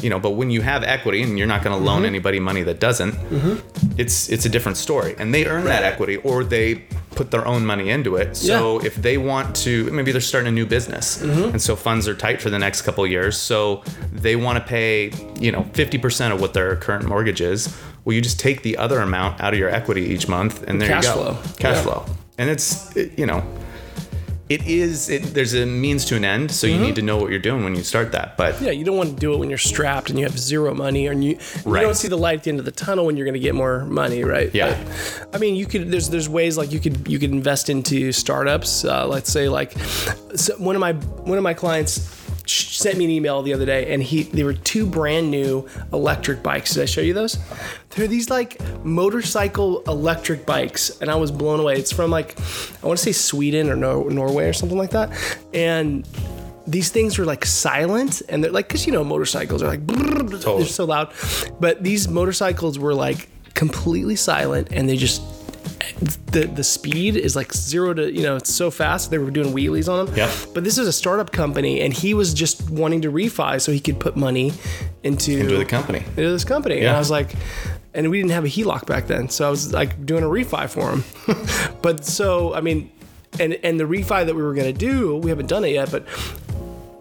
You 0.03 0.11
know, 0.11 0.19
but 0.19 0.31
when 0.31 0.51
you 0.51 0.61
have 0.63 0.83
equity 0.83 1.23
and 1.23 1.39
you're 1.39 1.47
not 1.47 1.63
going 1.63 1.79
to 1.79 1.83
loan 1.85 1.99
Mm-hmm. 1.99 2.07
anybody 2.07 2.41
money 2.41 2.63
that 2.65 2.81
doesn't, 2.81 3.15
it's 3.99 4.29
it's 4.29 4.45
a 4.45 4.49
different 4.49 4.77
story. 4.79 5.15
And 5.19 5.33
they 5.35 5.47
earn 5.47 5.65
that 5.65 5.83
equity 5.85 6.17
or 6.19 6.45
they 6.45 6.85
put 7.15 7.31
their 7.31 7.47
own 7.47 7.65
money 7.67 7.91
into 7.91 8.17
it. 8.17 8.37
So 8.37 8.83
if 8.85 8.95
they 8.97 9.19
want 9.19 9.55
to, 9.57 9.85
maybe 9.93 10.13
they're 10.13 10.21
starting 10.21 10.49
a 10.49 10.53
new 10.53 10.67
business, 10.67 11.19
Mm-hmm. 11.19 11.51
and 11.53 11.61
so 11.63 11.77
funds 11.77 12.09
are 12.09 12.15
tight 12.15 12.41
for 12.41 12.51
the 12.51 12.59
next 12.59 12.83
couple 12.83 13.05
of 13.05 13.11
years. 13.11 13.37
So 13.37 13.83
they 14.13 14.35
want 14.37 14.59
to 14.59 14.65
pay, 14.65 15.13
you 15.39 15.53
know, 15.53 15.63
50% 15.73 16.33
of 16.33 16.41
what 16.41 16.55
their 16.55 16.75
current 16.77 17.05
mortgage 17.07 17.41
is. 17.41 17.69
Well, 18.05 18.15
you 18.17 18.21
just 18.23 18.41
take 18.41 18.63
the 18.63 18.77
other 18.79 18.99
amount 19.01 19.41
out 19.41 19.53
of 19.53 19.59
your 19.59 19.69
equity 19.69 20.03
each 20.03 20.27
month, 20.27 20.65
and 20.67 20.81
there 20.81 20.89
Cash 20.89 21.05
you 21.05 21.15
go, 21.15 21.25
Cash 21.25 21.33
flow. 21.35 21.55
cash 21.59 21.77
Yeah. 21.77 21.83
flow 21.83 22.07
and 22.39 22.49
it's 22.51 22.97
you 23.17 23.27
know 23.27 23.43
it 24.49 24.67
is 24.67 25.09
it, 25.09 25.23
there's 25.35 25.55
a 25.55 25.65
means 25.65 26.05
to 26.05 26.17
an 26.17 26.25
end 26.25 26.51
so 26.51 26.67
you 26.67 26.79
need 26.79 26.95
to 26.97 27.01
know 27.03 27.17
what 27.17 27.31
you're 27.31 27.39
doing 27.39 27.63
when 27.65 27.75
you 27.75 27.83
start 27.83 28.13
that 28.13 28.37
but 28.37 28.55
Mm-hmm. 28.55 28.65
Yeah, 28.65 28.71
you 28.73 28.85
don't 28.85 28.97
want 28.97 29.11
to 29.11 29.17
do 29.17 29.33
it 29.33 29.39
when 29.39 29.49
you're 29.49 29.57
strapped 29.59 30.11
and 30.11 30.19
you 30.19 30.25
have 30.27 30.39
zero 30.39 30.75
money, 30.75 31.09
or 31.09 31.13
you, 31.13 31.31
you 31.31 31.39
Right. 31.65 31.83
don't 31.83 31.95
see 31.95 32.09
the 32.09 32.19
light 32.19 32.39
at 32.39 32.43
the 32.45 32.51
end 32.51 32.59
of 32.59 32.65
the 32.67 32.71
tunnel 32.73 33.07
when 33.07 33.17
you're 33.17 33.25
going 33.25 33.35
to 33.35 33.41
get 33.41 33.55
more 33.55 33.85
money, 33.87 34.25
right? 34.25 34.51
Yeah. 34.55 34.77
But, 35.31 35.35
I 35.37 35.39
mean, 35.39 35.55
you 35.55 35.65
could. 35.67 35.91
There's 35.91 36.11
there's 36.11 36.29
ways 36.29 36.59
like 36.59 36.71
you 36.73 36.81
could 36.81 37.09
you 37.09 37.19
could 37.19 37.31
invest 37.31 37.71
into 37.71 38.13
startups. 38.13 38.85
Uh, 38.85 39.07
let's 39.07 39.31
say 39.33 39.49
like 39.49 39.73
so 40.35 40.57
one 40.59 40.75
of 40.77 40.81
my 40.81 40.93
one 40.93 41.39
of 41.39 41.45
my 41.45 41.55
clients 41.55 41.99
sent 42.47 42.99
me 42.99 43.05
an 43.05 43.11
email 43.11 43.43
the 43.43 43.55
other 43.55 43.67
day, 43.67 43.93
and 43.93 44.03
he 44.03 44.25
they 44.25 44.45
were 44.45 44.55
two 44.55 44.87
brand 44.87 45.31
new 45.31 45.69
electric 45.93 46.43
bikes. 46.43 46.75
Did 46.75 46.83
I 46.83 46.87
show 46.87 47.01
you 47.01 47.15
those? 47.15 47.39
They're 47.91 48.07
these 48.07 48.31
like 48.31 48.61
motorcycle 48.85 49.83
electric 49.83 50.47
bikes, 50.47 51.01
and 51.01 51.11
I 51.11 51.17
was 51.17 51.31
blown 51.31 51.61
away. 51.61 51.77
It's 51.77 51.93
from 51.93 52.11
like 52.11 52.39
I 52.83 52.87
want 52.87 52.99
to 52.99 53.05
say 53.05 53.13
Sweden 53.13 53.71
or 53.71 53.77
Nor- 53.77 54.11
Norway 54.11 54.49
or 54.49 54.53
something 54.53 54.79
like 54.79 54.91
that, 54.91 55.11
and 55.53 56.07
these 56.67 56.91
things 56.91 57.19
were 57.19 57.25
like 57.25 57.45
silent 57.45 58.23
and 58.29 58.45
they're 58.45 58.53
like 58.53 58.69
because 58.69 58.87
you 58.87 58.93
know 58.93 59.03
motorcycles 59.03 59.63
are 59.63 59.69
like 59.69 59.85
they're 59.85 60.65
so 60.65 60.85
loud 60.85 61.13
but 61.59 61.83
these 61.83 62.09
motorcycles 62.09 62.79
were 62.79 62.95
like 62.95 63.29
completely 63.55 64.17
silent 64.17 64.69
and 64.71 64.89
they 64.89 64.97
just 64.97 65.23
the 66.33 66.47
the 66.47 66.65
speed 66.65 67.17
is 67.17 67.35
like 67.37 67.53
zero 67.53 67.95
to 67.95 68.13
you 68.13 68.23
know 68.23 68.37
it's 68.37 68.53
so 68.55 68.71
fast 68.71 69.11
they 69.11 69.19
were 69.19 69.31
doing 69.31 69.53
wheelies 69.55 69.89
on 69.93 70.07
them 70.07 70.15
Yeah. 70.17 70.31
but 70.55 70.65
this 70.65 70.79
is 70.79 70.87
a 70.89 70.93
startup 70.93 71.33
company 71.33 71.81
and 71.81 71.93
he 71.93 72.15
was 72.15 72.33
just 72.35 72.71
wanting 72.71 73.03
to 73.03 73.11
refi 73.13 73.61
so 73.61 73.73
he 73.73 73.81
could 73.81 73.99
put 74.01 74.17
money 74.17 74.53
into 75.03 75.39
into 75.39 75.57
the 75.57 75.65
company 75.65 75.99
into 76.17 76.31
this 76.31 76.45
company. 76.45 76.79
And 76.81 76.89
I 76.89 76.99
was 76.99 77.11
like, 77.11 77.35
and 77.95 78.11
we 78.11 78.19
didn't 78.19 78.33
have 78.33 78.45
a 78.45 78.49
HELOC 78.49 78.87
back 78.87 79.07
then, 79.07 79.29
so 79.29 79.47
I 79.47 79.51
was 79.51 79.73
like 79.73 80.07
doing 80.07 80.23
a 80.25 80.27
refi 80.29 80.69
for 80.69 80.91
him. 80.93 81.05
but 81.83 82.05
so 82.05 82.55
I 82.55 82.61
mean, 82.61 82.91
and 83.41 83.55
and 83.65 83.79
the 83.81 83.85
refi 83.85 84.25
that 84.27 84.35
we 84.35 84.43
were 84.43 84.55
gonna 84.55 84.73
do, 84.73 85.17
we 85.17 85.31
haven't 85.31 85.49
done 85.49 85.65
it 85.65 85.73
yet, 85.73 85.91
but 85.91 86.07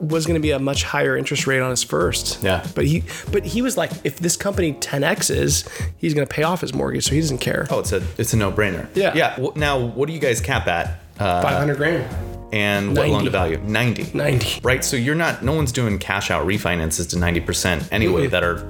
was 0.01 0.25
going 0.25 0.33
to 0.35 0.41
be 0.41 0.51
a 0.51 0.59
much 0.59 0.83
higher 0.83 1.15
interest 1.15 1.45
rate 1.47 1.59
on 1.61 1.69
his 1.69 1.83
first. 1.83 2.41
Yeah. 2.43 2.65
But 2.75 2.85
he 2.85 3.03
but 3.31 3.45
he 3.45 3.61
was 3.61 3.77
like, 3.77 3.91
if 4.03 4.17
this 4.17 4.35
company 4.35 4.73
10x's, 4.73 5.63
he's 5.97 6.13
going 6.13 6.27
to 6.27 6.33
pay 6.33 6.43
off 6.43 6.61
his 6.61 6.73
mortgage, 6.73 7.05
so 7.05 7.13
he 7.13 7.21
doesn't 7.21 7.37
care. 7.37 7.67
Oh, 7.69 7.79
it's 7.79 7.91
a 7.91 8.01
it's 8.17 8.33
a 8.33 8.37
no 8.37 8.51
brainer. 8.51 8.87
Yeah. 8.95 9.13
Yeah. 9.15 9.47
Now, 9.55 9.79
what 9.79 10.07
do 10.07 10.13
you 10.13 10.19
guys 10.19 10.41
cap 10.41 10.67
at? 10.67 10.99
Uh, 11.19 11.41
500 11.43 11.77
grand. 11.77 12.15
and 12.51 12.89
what 12.97 13.03
90. 13.03 13.11
loan 13.13 13.23
to 13.25 13.29
value? 13.29 13.57
Ninety. 13.63 14.09
90. 14.13 14.61
Right. 14.63 14.83
So 14.83 14.97
you're 14.97 15.13
not. 15.15 15.43
No 15.43 15.53
one's 15.53 15.71
doing 15.71 15.99
cash 15.99 16.31
out 16.31 16.47
refinances 16.47 17.07
to 17.11 17.19
ninety 17.19 17.39
percent 17.41 17.87
anyway. 17.91 18.25
Mm-mm. 18.25 18.31
That 18.31 18.43
are, 18.43 18.65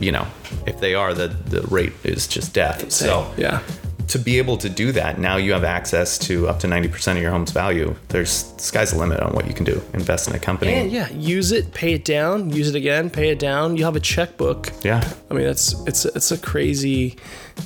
you 0.00 0.12
know, 0.12 0.26
if 0.66 0.78
they 0.80 0.94
are, 0.94 1.14
the 1.14 1.28
the 1.28 1.62
rate 1.62 1.94
is 2.04 2.26
just 2.28 2.52
death. 2.52 2.92
So 2.92 3.32
yeah. 3.38 3.62
To 4.08 4.18
be 4.18 4.38
able 4.38 4.56
to 4.58 4.68
do 4.68 4.92
that, 4.92 5.18
now 5.18 5.36
you 5.36 5.52
have 5.52 5.64
access 5.64 6.18
to 6.18 6.48
up 6.48 6.60
to 6.60 6.66
90% 6.66 7.12
of 7.16 7.22
your 7.22 7.30
home's 7.30 7.50
value. 7.50 7.94
There's 8.08 8.52
the 8.52 8.62
sky's 8.62 8.92
the 8.92 8.98
limit 8.98 9.20
on 9.20 9.32
what 9.32 9.46
you 9.46 9.54
can 9.54 9.64
do. 9.64 9.82
Invest 9.92 10.28
in 10.28 10.34
a 10.34 10.38
company. 10.38 10.72
And 10.72 10.90
yeah, 10.90 11.08
use 11.10 11.52
it, 11.52 11.72
pay 11.74 11.94
it 11.94 12.04
down, 12.04 12.50
use 12.50 12.68
it 12.68 12.74
again, 12.74 13.10
pay 13.10 13.30
it 13.30 13.38
down. 13.38 13.76
You'll 13.76 13.86
have 13.86 13.96
a 13.96 14.00
checkbook. 14.00 14.72
Yeah. 14.82 15.06
I 15.30 15.34
mean, 15.34 15.44
that's 15.44 15.74
it's 15.86 16.04
it's 16.04 16.30
a 16.30 16.38
crazy, 16.38 17.16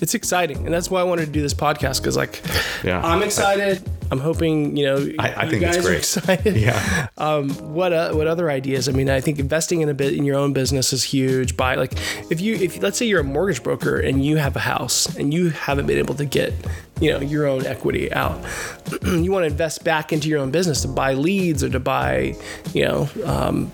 it's 0.01 0.15
exciting, 0.15 0.65
and 0.65 0.73
that's 0.75 0.91
why 0.91 1.01
I 1.01 1.05
wanted 1.05 1.27
to 1.27 1.33
do 1.33 1.43
this 1.43 1.55
podcast 1.55 2.01
because 2.01 2.17
like, 2.17 2.41
Yeah. 2.85 3.01
I'm 3.05 3.23
excited. 3.23 3.83
I'm 4.11 4.21
hoping 4.21 4.75
you 4.77 4.87
know. 4.87 4.97
I- 5.19 5.33
I 5.35 5.45
you 5.45 5.51
think 5.51 5.63
it's 5.65 5.77
guys 5.77 5.85
are 5.85 5.89
great. 5.89 5.99
excited. 5.99 6.57
Yeah. 6.57 7.07
Um, 7.19 7.51
what 7.75 7.93
uh, 7.93 8.13
what 8.13 8.27
other 8.29 8.49
ideas? 8.49 8.89
I 8.89 8.93
mean, 8.93 9.11
I 9.11 9.21
think 9.21 9.39
investing 9.41 9.81
in 9.81 9.89
a 9.89 9.95
bit 9.95 10.15
in 10.15 10.25
your 10.25 10.37
own 10.37 10.53
business 10.53 10.93
is 10.93 11.03
huge. 11.03 11.57
Buy 11.57 11.75
like 11.75 11.95
if 12.31 12.41
you 12.41 12.55
if 12.55 12.81
let's 12.81 12.97
say 12.97 13.07
you're 13.07 13.21
a 13.21 13.25
mortgage 13.25 13.63
broker 13.65 13.99
and 13.99 14.25
you 14.25 14.37
have 14.37 14.55
a 14.55 14.61
house 14.61 15.15
and 15.17 15.35
you 15.35 15.51
haven't 15.51 15.87
been 15.87 15.99
able 15.99 16.15
to 16.15 16.25
get 16.25 16.55
you 17.01 17.11
know 17.13 17.19
your 17.21 17.47
own 17.49 17.67
equity 17.67 18.11
out, 18.13 18.39
you 19.03 19.33
want 19.33 19.43
to 19.43 19.49
invest 19.49 19.83
back 19.83 20.13
into 20.13 20.29
your 20.29 20.39
own 20.39 20.53
business 20.53 20.81
to 20.83 20.89
buy 20.89 21.13
leads 21.15 21.65
or 21.65 21.69
to 21.71 21.81
buy 21.81 22.37
you 22.73 22.85
know. 22.85 23.09
Um, 23.25 23.73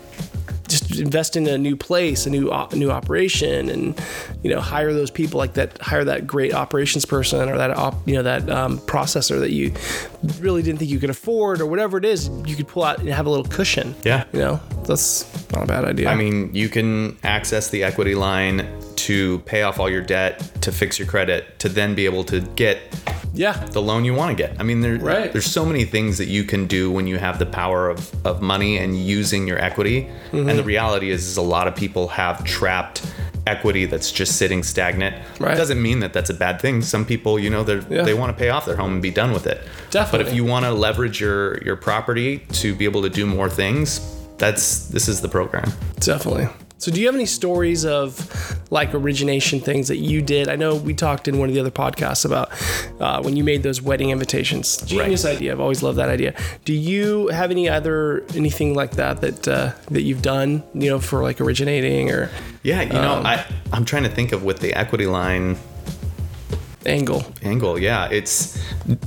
just 0.79 0.99
invest 0.99 1.35
in 1.35 1.47
a 1.47 1.57
new 1.57 1.75
place, 1.75 2.25
a 2.25 2.29
new 2.29 2.51
op- 2.51 2.73
new 2.73 2.91
operation, 2.91 3.69
and 3.69 3.99
you 4.43 4.49
know 4.49 4.59
hire 4.59 4.93
those 4.93 5.11
people 5.11 5.37
like 5.37 5.53
that. 5.53 5.81
Hire 5.81 6.03
that 6.05 6.27
great 6.27 6.53
operations 6.53 7.05
person 7.05 7.49
or 7.49 7.57
that 7.57 7.71
op- 7.71 8.07
you 8.07 8.15
know 8.15 8.23
that 8.23 8.49
um, 8.49 8.79
processor 8.79 9.39
that 9.39 9.51
you 9.51 9.73
really 10.39 10.61
didn't 10.61 10.79
think 10.79 10.91
you 10.91 10.99
could 10.99 11.09
afford 11.09 11.61
or 11.61 11.65
whatever 11.65 11.97
it 11.97 12.05
is. 12.05 12.29
You 12.45 12.55
could 12.55 12.67
pull 12.67 12.83
out 12.83 12.99
and 12.99 13.09
have 13.09 13.25
a 13.25 13.29
little 13.29 13.45
cushion. 13.45 13.95
Yeah. 14.03 14.25
you 14.33 14.39
know 14.39 14.59
that's 14.87 15.25
not 15.51 15.63
a 15.63 15.67
bad 15.67 15.85
idea. 15.85 16.09
I 16.09 16.15
mean, 16.15 16.49
you 16.53 16.69
can 16.69 17.17
access 17.23 17.69
the 17.69 17.83
equity 17.83 18.15
line 18.15 18.67
to 18.97 19.39
pay 19.39 19.63
off 19.63 19.79
all 19.79 19.89
your 19.89 20.01
debt, 20.01 20.39
to 20.61 20.71
fix 20.71 20.97
your 20.99 21.07
credit, 21.07 21.59
to 21.59 21.69
then 21.69 21.95
be 21.95 22.05
able 22.05 22.23
to 22.25 22.41
get 22.55 22.79
yeah, 23.33 23.51
the 23.71 23.81
loan 23.81 24.05
you 24.05 24.13
want 24.13 24.35
to 24.37 24.41
get. 24.41 24.55
I 24.61 24.63
mean, 24.63 24.79
there, 24.79 24.95
Right. 24.97 25.29
there's 25.29 25.45
so 25.45 25.65
many 25.65 25.83
things 25.83 26.17
that 26.19 26.27
you 26.27 26.45
can 26.45 26.67
do 26.67 26.89
when 26.89 27.05
you 27.05 27.17
have 27.17 27.37
the 27.37 27.45
power 27.45 27.89
of, 27.89 28.09
of 28.25 28.41
money 28.41 28.77
and 28.77 28.95
using 28.97 29.45
your 29.45 29.59
equity. 29.59 30.07
And 30.31 30.47
the 30.47 30.53
Mm-hmm. 30.53 30.65
reality 30.65 31.09
is, 31.11 31.27
is 31.27 31.35
a 31.35 31.41
lot 31.41 31.67
of 31.67 31.75
people 31.75 32.07
have 32.07 32.45
trapped 32.45 33.05
equity 33.45 33.85
that's 33.87 34.09
just 34.09 34.37
sitting 34.37 34.63
stagnant. 34.63 35.17
Right. 35.37 35.53
It 35.53 35.57
doesn't 35.57 35.81
mean 35.81 35.99
that 35.99 36.13
that's 36.13 36.29
a 36.29 36.33
bad 36.33 36.61
thing. 36.61 36.81
Some 36.81 37.03
people, 37.03 37.37
you 37.37 37.49
know, 37.49 37.63
they 37.65 37.81
Yeah. 37.93 38.03
they 38.03 38.13
want 38.13 38.31
to 38.35 38.39
pay 38.41 38.49
off 38.51 38.65
their 38.65 38.77
home 38.77 38.93
and 38.93 39.01
be 39.01 39.11
done 39.11 39.33
with 39.33 39.47
it. 39.47 39.61
Definitely. 39.91 40.23
But 40.23 40.27
if 40.31 40.33
you 40.33 40.45
want 40.45 40.63
to 40.63 40.71
leverage 40.71 41.19
your 41.19 41.61
your 41.61 41.75
property 41.75 42.37
to 42.53 42.73
be 42.73 42.85
able 42.85 43.01
to 43.01 43.09
do 43.09 43.25
more 43.25 43.49
things, 43.49 43.99
that's 44.37 44.87
this 44.89 45.07
is 45.07 45.21
the 45.21 45.29
program. 45.29 45.71
definitely. 45.99 46.47
So, 46.77 46.91
do 46.91 46.99
you 46.99 47.05
have 47.07 47.15
any 47.15 47.25
stories 47.25 47.85
of 47.85 48.29
like 48.69 48.93
origination 48.93 49.61
things 49.61 49.87
that 49.87 49.97
you 49.97 50.21
did? 50.21 50.49
I 50.49 50.57
know 50.57 50.75
we 50.75 50.93
talked 50.93 51.27
in 51.29 51.39
one 51.39 51.47
of 51.47 51.55
the 51.55 51.61
other 51.61 51.71
podcasts 51.71 52.25
about 52.25 52.51
uh, 53.01 53.23
when 53.23 53.37
you 53.37 53.45
made 53.45 53.63
those 53.63 53.81
wedding 53.81 54.09
invitations. 54.09 54.77
Genius 54.85 55.23
idea. 55.23 55.53
I've 55.53 55.61
always 55.61 55.81
loved 55.81 55.97
that 55.99 56.09
idea. 56.09 56.35
Do 56.65 56.73
you 56.73 57.27
have 57.29 57.49
any 57.49 57.69
other 57.69 58.25
anything 58.35 58.75
like 58.75 58.91
that 58.97 59.21
that 59.21 59.47
uh, 59.47 59.71
that 59.89 60.01
you've 60.01 60.21
done? 60.21 60.63
You 60.73 60.89
know, 60.91 60.99
for 60.99 61.23
like 61.23 61.39
originating 61.39 62.11
or 62.11 62.29
Yeah, 62.61 62.81
you 62.81 62.93
know, 62.93 63.13
Um, 63.15 63.25
I 63.25 63.45
I'm 63.71 63.85
trying 63.85 64.03
to 64.03 64.09
think 64.09 64.33
of 64.33 64.43
with 64.43 64.59
the 64.59 64.73
equity 64.73 65.07
line 65.07 65.57
angle. 66.85 67.23
angle. 67.41 67.79
Yeah, 67.79 68.09
it's 68.11 68.59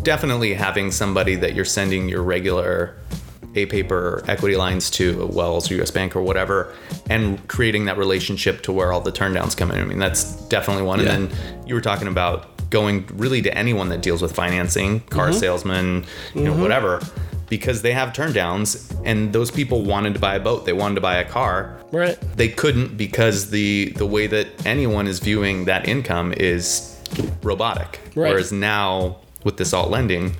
definitely 0.03 0.55
having 0.55 0.91
somebody 0.91 1.37
that 1.37 1.55
you're 1.55 1.65
sending 1.67 2.09
your 2.09 2.23
regular 2.23 2.97
A 3.63 3.67
paper 3.67 4.23
equity 4.29 4.57
lines 4.57 4.91
to, 4.93 5.27
Wells 5.27 5.71
or 5.71 5.75
US 5.83 5.91
Bank 5.91 6.15
or 6.17 6.23
whatever, 6.23 6.73
and 7.11 7.47
creating 7.49 7.85
that 7.87 7.99
relationship 7.99 8.63
to 8.63 8.73
where 8.73 8.93
all 8.93 9.01
the 9.01 9.13
turndowns 9.13 9.57
come 9.57 9.71
in. 9.71 9.81
I 9.81 9.85
mean, 9.85 9.99
that's 9.99 10.25
definitely 10.49 10.85
one. 10.85 11.01
Yeah. 11.01 11.13
And 11.13 11.31
then 11.31 11.39
you 11.67 11.75
were 11.75 11.81
talking 11.81 12.09
about 12.09 12.47
going 12.71 13.07
really 13.15 13.41
to 13.43 13.57
anyone 13.57 13.89
that 13.89 14.03
deals 14.03 14.21
with 14.23 14.35
financing, 14.35 15.01
car 15.01 15.29
Mm-hmm. 15.31 15.39
salesman, 15.39 16.05
you 16.35 16.43
know, 16.45 16.55
whatever. 16.55 17.01
Because 17.49 17.81
they 17.81 17.93
have 17.93 18.13
turndowns, 18.13 18.95
and 19.07 19.33
those 19.33 19.51
people 19.51 19.83
wanted 19.83 20.13
to 20.13 20.21
buy 20.21 20.35
a 20.35 20.41
boat, 20.41 20.67
they 20.67 20.75
wanted 20.75 20.97
to 20.97 21.01
buy 21.01 21.17
a 21.17 21.25
car, 21.25 21.79
Right. 21.91 22.19
they 22.37 22.49
couldn't 22.49 22.99
because 22.99 23.49
the 23.49 23.95
the 23.97 24.05
way 24.07 24.27
that 24.27 24.49
anyone 24.67 25.07
is 25.07 25.19
viewing 25.19 25.65
that 25.65 25.89
income 25.89 26.35
is 26.37 26.95
robotic. 27.43 28.01
Right. 28.15 28.29
Whereas 28.31 28.53
now 28.53 29.17
with 29.45 29.57
this 29.57 29.73
alt 29.73 29.91
lending, 29.91 30.35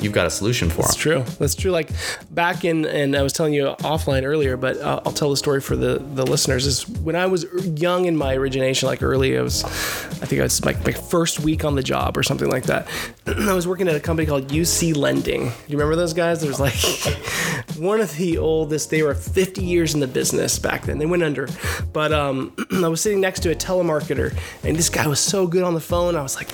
you've 0.00 0.12
got 0.12 0.26
a 0.26 0.30
solution 0.30 0.68
for 0.70 0.82
That's 0.82 0.94
them. 0.94 1.24
true. 1.24 1.34
That's 1.38 1.54
true. 1.54 1.70
Like 1.70 1.90
back 2.30 2.64
in, 2.64 2.84
and 2.84 3.16
I 3.16 3.22
was 3.22 3.32
telling 3.32 3.54
you 3.54 3.64
offline 3.80 4.24
earlier, 4.24 4.56
but 4.56 4.76
uh, 4.78 5.00
I'll 5.04 5.12
tell 5.12 5.30
the 5.30 5.36
story 5.36 5.60
for 5.60 5.76
the 5.76 5.98
the 5.98 6.26
listeners. 6.26 6.66
Is 6.66 6.88
when 6.88 7.16
I 7.16 7.26
was 7.26 7.46
young 7.80 8.04
in 8.06 8.16
my 8.16 8.34
origination, 8.34 8.86
like 8.88 9.02
early, 9.02 9.38
I 9.38 9.42
was, 9.42 9.64
I 9.64 10.26
think 10.26 10.40
I 10.40 10.44
was 10.44 10.64
like 10.64 10.84
my 10.84 10.92
first 10.92 11.40
week 11.40 11.64
on 11.64 11.74
the 11.74 11.82
job 11.82 12.16
or 12.16 12.22
something 12.22 12.48
like 12.48 12.64
that. 12.64 12.88
I 13.26 13.52
was 13.54 13.66
working 13.66 13.88
at 13.88 13.94
a 13.94 14.00
company 14.00 14.26
called 14.26 14.48
UC 14.48 14.96
Lending. 14.96 15.46
You 15.66 15.78
remember 15.78 15.96
those 15.96 16.14
guys? 16.14 16.40
There 16.40 16.48
was 16.48 16.60
like 16.60 16.74
one 17.76 18.00
of 18.00 18.14
the 18.16 18.38
oldest. 18.38 18.90
They 18.90 19.02
were 19.02 19.14
50 19.14 19.62
years 19.62 19.94
in 19.94 20.00
the 20.00 20.06
business 20.06 20.58
back 20.58 20.84
then. 20.86 20.98
They 20.98 21.06
went 21.06 21.22
under, 21.22 21.48
but 21.92 22.12
um, 22.12 22.54
I 22.72 22.88
was 22.88 23.00
sitting 23.00 23.20
next 23.20 23.40
to 23.40 23.50
a 23.50 23.54
telemarketer, 23.54 24.36
and 24.64 24.76
this 24.76 24.88
guy 24.88 25.06
was 25.06 25.20
so 25.20 25.46
good 25.46 25.62
on 25.62 25.74
the 25.74 25.80
phone. 25.80 26.16
I 26.16 26.22
was 26.22 26.36
like, 26.36 26.48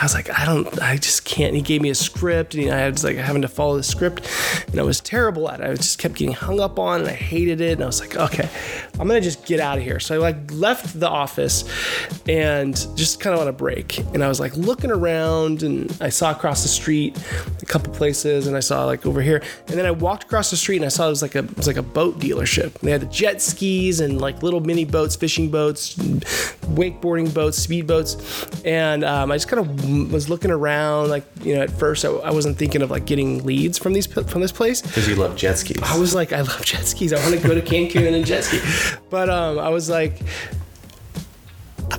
I 0.00 0.04
was 0.04 0.14
like, 0.14 0.30
I 0.38 0.44
don't, 0.44 0.80
I 0.80 0.96
just 0.96 1.24
can't. 1.24 1.48
And 1.48 1.56
he 1.56 1.62
gave 1.62 1.82
me 1.82 1.90
a 1.90 1.94
script, 1.94 2.54
and 2.54 2.70
I 2.70 2.81
was 2.90 3.04
like 3.04 3.16
having 3.16 3.42
to 3.42 3.48
follow 3.48 3.76
the 3.76 3.82
script, 3.82 4.28
and 4.68 4.78
I 4.78 4.82
was 4.82 5.00
terrible 5.00 5.48
at 5.50 5.60
it. 5.60 5.70
I 5.70 5.74
just 5.74 5.98
kept 5.98 6.14
getting 6.14 6.34
hung 6.34 6.60
up 6.60 6.78
on, 6.78 7.00
and 7.00 7.08
I 7.08 7.14
hated 7.14 7.60
it. 7.60 7.72
And 7.72 7.82
I 7.82 7.86
was 7.86 8.00
like, 8.00 8.16
okay, 8.16 8.48
I'm 8.98 9.08
gonna 9.08 9.20
just 9.20 9.46
get 9.46 9.60
out 9.60 9.78
of 9.78 9.84
here. 9.84 10.00
So 10.00 10.14
I 10.14 10.18
like 10.18 10.36
left 10.52 10.98
the 10.98 11.08
office, 11.08 11.64
and 12.28 12.74
just 12.96 13.20
kind 13.20 13.34
of 13.34 13.40
on 13.40 13.48
a 13.48 13.52
break. 13.52 13.98
And 14.14 14.22
I 14.22 14.28
was 14.28 14.40
like 14.40 14.56
looking 14.56 14.90
around, 14.90 15.62
and 15.62 15.96
I 16.00 16.08
saw 16.08 16.30
across 16.30 16.62
the 16.62 16.68
street 16.68 17.18
a 17.60 17.66
couple 17.66 17.92
places, 17.92 18.46
and 18.46 18.56
I 18.56 18.60
saw 18.60 18.84
like 18.84 19.06
over 19.06 19.22
here, 19.22 19.42
and 19.68 19.78
then 19.78 19.86
I 19.86 19.90
walked 19.90 20.24
across 20.24 20.50
the 20.50 20.56
street, 20.56 20.76
and 20.76 20.84
I 20.84 20.88
saw 20.88 21.06
it 21.06 21.10
was 21.10 21.22
like 21.22 21.34
a 21.34 21.40
it 21.40 21.56
was 21.56 21.66
like 21.66 21.76
a 21.76 21.82
boat 21.82 22.18
dealership. 22.18 22.72
They 22.80 22.90
had 22.90 23.02
the 23.02 23.06
jet 23.06 23.42
skis 23.42 24.00
and 24.00 24.20
like 24.20 24.42
little 24.42 24.60
mini 24.60 24.84
boats, 24.84 25.16
fishing 25.16 25.50
boats, 25.50 25.96
wakeboarding 26.74 27.32
boats, 27.32 27.58
speed 27.58 27.86
boats, 27.86 28.46
and 28.64 29.04
um, 29.04 29.30
I 29.30 29.36
just 29.36 29.48
kind 29.48 29.60
of 29.60 30.12
was 30.12 30.28
looking 30.28 30.50
around. 30.50 31.10
Like 31.10 31.24
you 31.42 31.54
know, 31.54 31.62
at 31.62 31.70
first 31.70 32.04
I, 32.04 32.10
I 32.10 32.30
wasn't 32.30 32.56
thinking 32.56 32.82
of 32.82 32.90
like 32.90 33.06
getting 33.06 33.44
leads 33.44 33.78
from 33.78 33.92
these 33.92 34.06
from 34.06 34.40
this 34.40 34.52
place. 34.52 34.82
Because 34.82 35.08
you 35.08 35.14
love 35.16 35.36
jet 35.36 35.58
skis. 35.58 35.78
I 35.82 35.98
was 35.98 36.14
like, 36.14 36.32
I 36.32 36.40
love 36.40 36.64
jet 36.64 36.84
skis. 36.84 37.12
I 37.12 37.18
want 37.28 37.40
to 37.40 37.48
go 37.48 37.54
to 37.54 37.62
Cancun 37.62 38.12
and 38.12 38.24
jet 38.26 38.44
ski. 38.44 38.60
But 39.10 39.28
um, 39.28 39.58
I 39.58 39.68
was 39.68 39.88
like, 39.88 40.20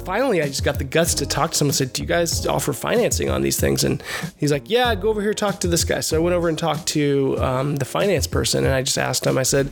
finally, 0.06 0.42
I 0.42 0.48
just 0.48 0.64
got 0.64 0.78
the 0.78 0.84
guts 0.84 1.14
to 1.16 1.26
talk 1.26 1.52
to 1.52 1.58
someone. 1.58 1.74
Said, 1.74 1.94
"Do 1.94 2.02
you 2.02 2.08
guys 2.08 2.46
offer 2.46 2.74
financing 2.74 3.30
on 3.30 3.42
these 3.42 3.60
things?" 3.60 3.84
And 3.84 4.04
he's 4.38 4.52
like, 4.52 4.70
"Yeah, 4.70 4.94
go 4.96 5.10
over 5.10 5.22
here 5.22 5.34
talk 5.34 5.60
to 5.62 5.68
this 5.68 5.84
guy." 5.84 6.00
So 6.02 6.18
I 6.18 6.20
went 6.20 6.36
over 6.36 6.50
and 6.50 6.58
talked 6.58 6.88
to 6.88 7.38
um, 7.40 7.76
the 7.78 7.86
finance 7.86 8.28
person, 8.28 8.66
and 8.66 8.74
I 8.74 8.82
just 8.82 8.98
asked 8.98 9.26
him. 9.26 9.38
I 9.38 9.44
said, 9.44 9.70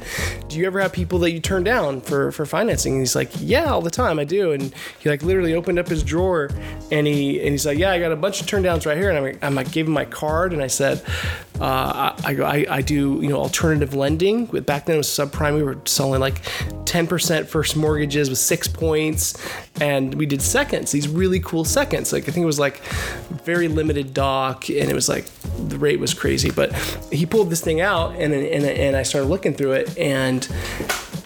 "Do 0.48 0.58
you 0.58 0.66
ever 0.66 0.80
have 0.80 0.94
people 0.94 1.20
that 1.20 1.32
you 1.32 1.40
turn 1.40 1.64
down 1.64 2.02
for 2.02 2.32
for 2.32 2.46
financing?" 2.46 2.94
And 2.94 3.02
he's 3.02 3.16
like, 3.16 3.32
"Yeah, 3.40 3.72
all 3.72 3.82
the 3.82 3.92
time. 3.92 4.20
I 4.20 4.24
do." 4.24 4.52
And 4.52 4.74
he 5.00 5.10
like 5.10 5.24
literally 5.24 5.54
opened 5.54 5.80
up 5.80 5.88
his 5.88 6.04
drawer, 6.04 6.50
and 6.92 7.08
he 7.08 7.40
and 7.40 7.50
he's 7.50 7.66
like, 7.66 7.78
"Yeah, 7.78 7.92
I 7.92 8.00
got 8.00 8.12
a 8.12 8.16
bunch 8.16 8.42
of 8.42 8.48
turn 8.48 8.64
downs 8.64 8.86
right 8.86 8.98
here." 8.98 9.10
And 9.10 9.18
I'm 9.18 9.24
like, 9.24 9.44
I'm 9.44 9.56
like, 9.56 9.72
gave 9.72 9.88
him 9.88 9.94
my 9.94 10.06
card, 10.06 10.54
and 10.54 10.62
I 10.62 10.68
said. 10.68 11.04
Uh, 11.60 12.16
I, 12.26 12.34
I, 12.42 12.66
I 12.78 12.82
do, 12.82 13.20
you 13.22 13.30
know, 13.30 13.38
alternative 13.38 13.94
lending. 13.94 14.48
With 14.48 14.66
back 14.66 14.88
then 14.88 14.96
it 14.96 14.98
was 14.98 15.08
subprime. 15.08 15.54
We 15.54 15.62
were 15.62 15.78
selling 15.86 16.20
like 16.20 16.42
10% 16.86 17.46
first 17.46 17.78
mortgages 17.78 18.32
with 18.32 18.40
six 18.40 18.68
points, 18.68 19.38
and 19.80 20.16
we 20.22 20.28
did 20.28 20.44
seconds. 20.44 20.92
These 20.92 21.08
really 21.08 21.40
cool 21.40 21.66
seconds. 21.66 22.14
Like 22.14 22.30
I 22.30 22.32
think 22.32 22.44
it 22.44 22.46
was 22.46 22.60
like 22.60 22.78
very 23.44 23.68
limited 23.68 24.14
doc, 24.14 24.70
and 24.70 24.88
it 24.88 24.94
was 24.94 25.10
like 25.10 25.26
the 25.68 25.80
rate 25.80 26.00
was 26.00 26.14
crazy. 26.14 26.52
But 26.52 26.76
he 27.12 27.26
pulled 27.26 27.50
this 27.50 27.60
thing 27.60 27.82
out, 27.82 28.12
and 28.18 28.32
and, 28.32 28.64
and 28.64 28.96
I 28.96 29.02
started 29.02 29.30
looking 29.30 29.56
through 29.56 29.72
it, 29.72 29.98
and 29.98 30.48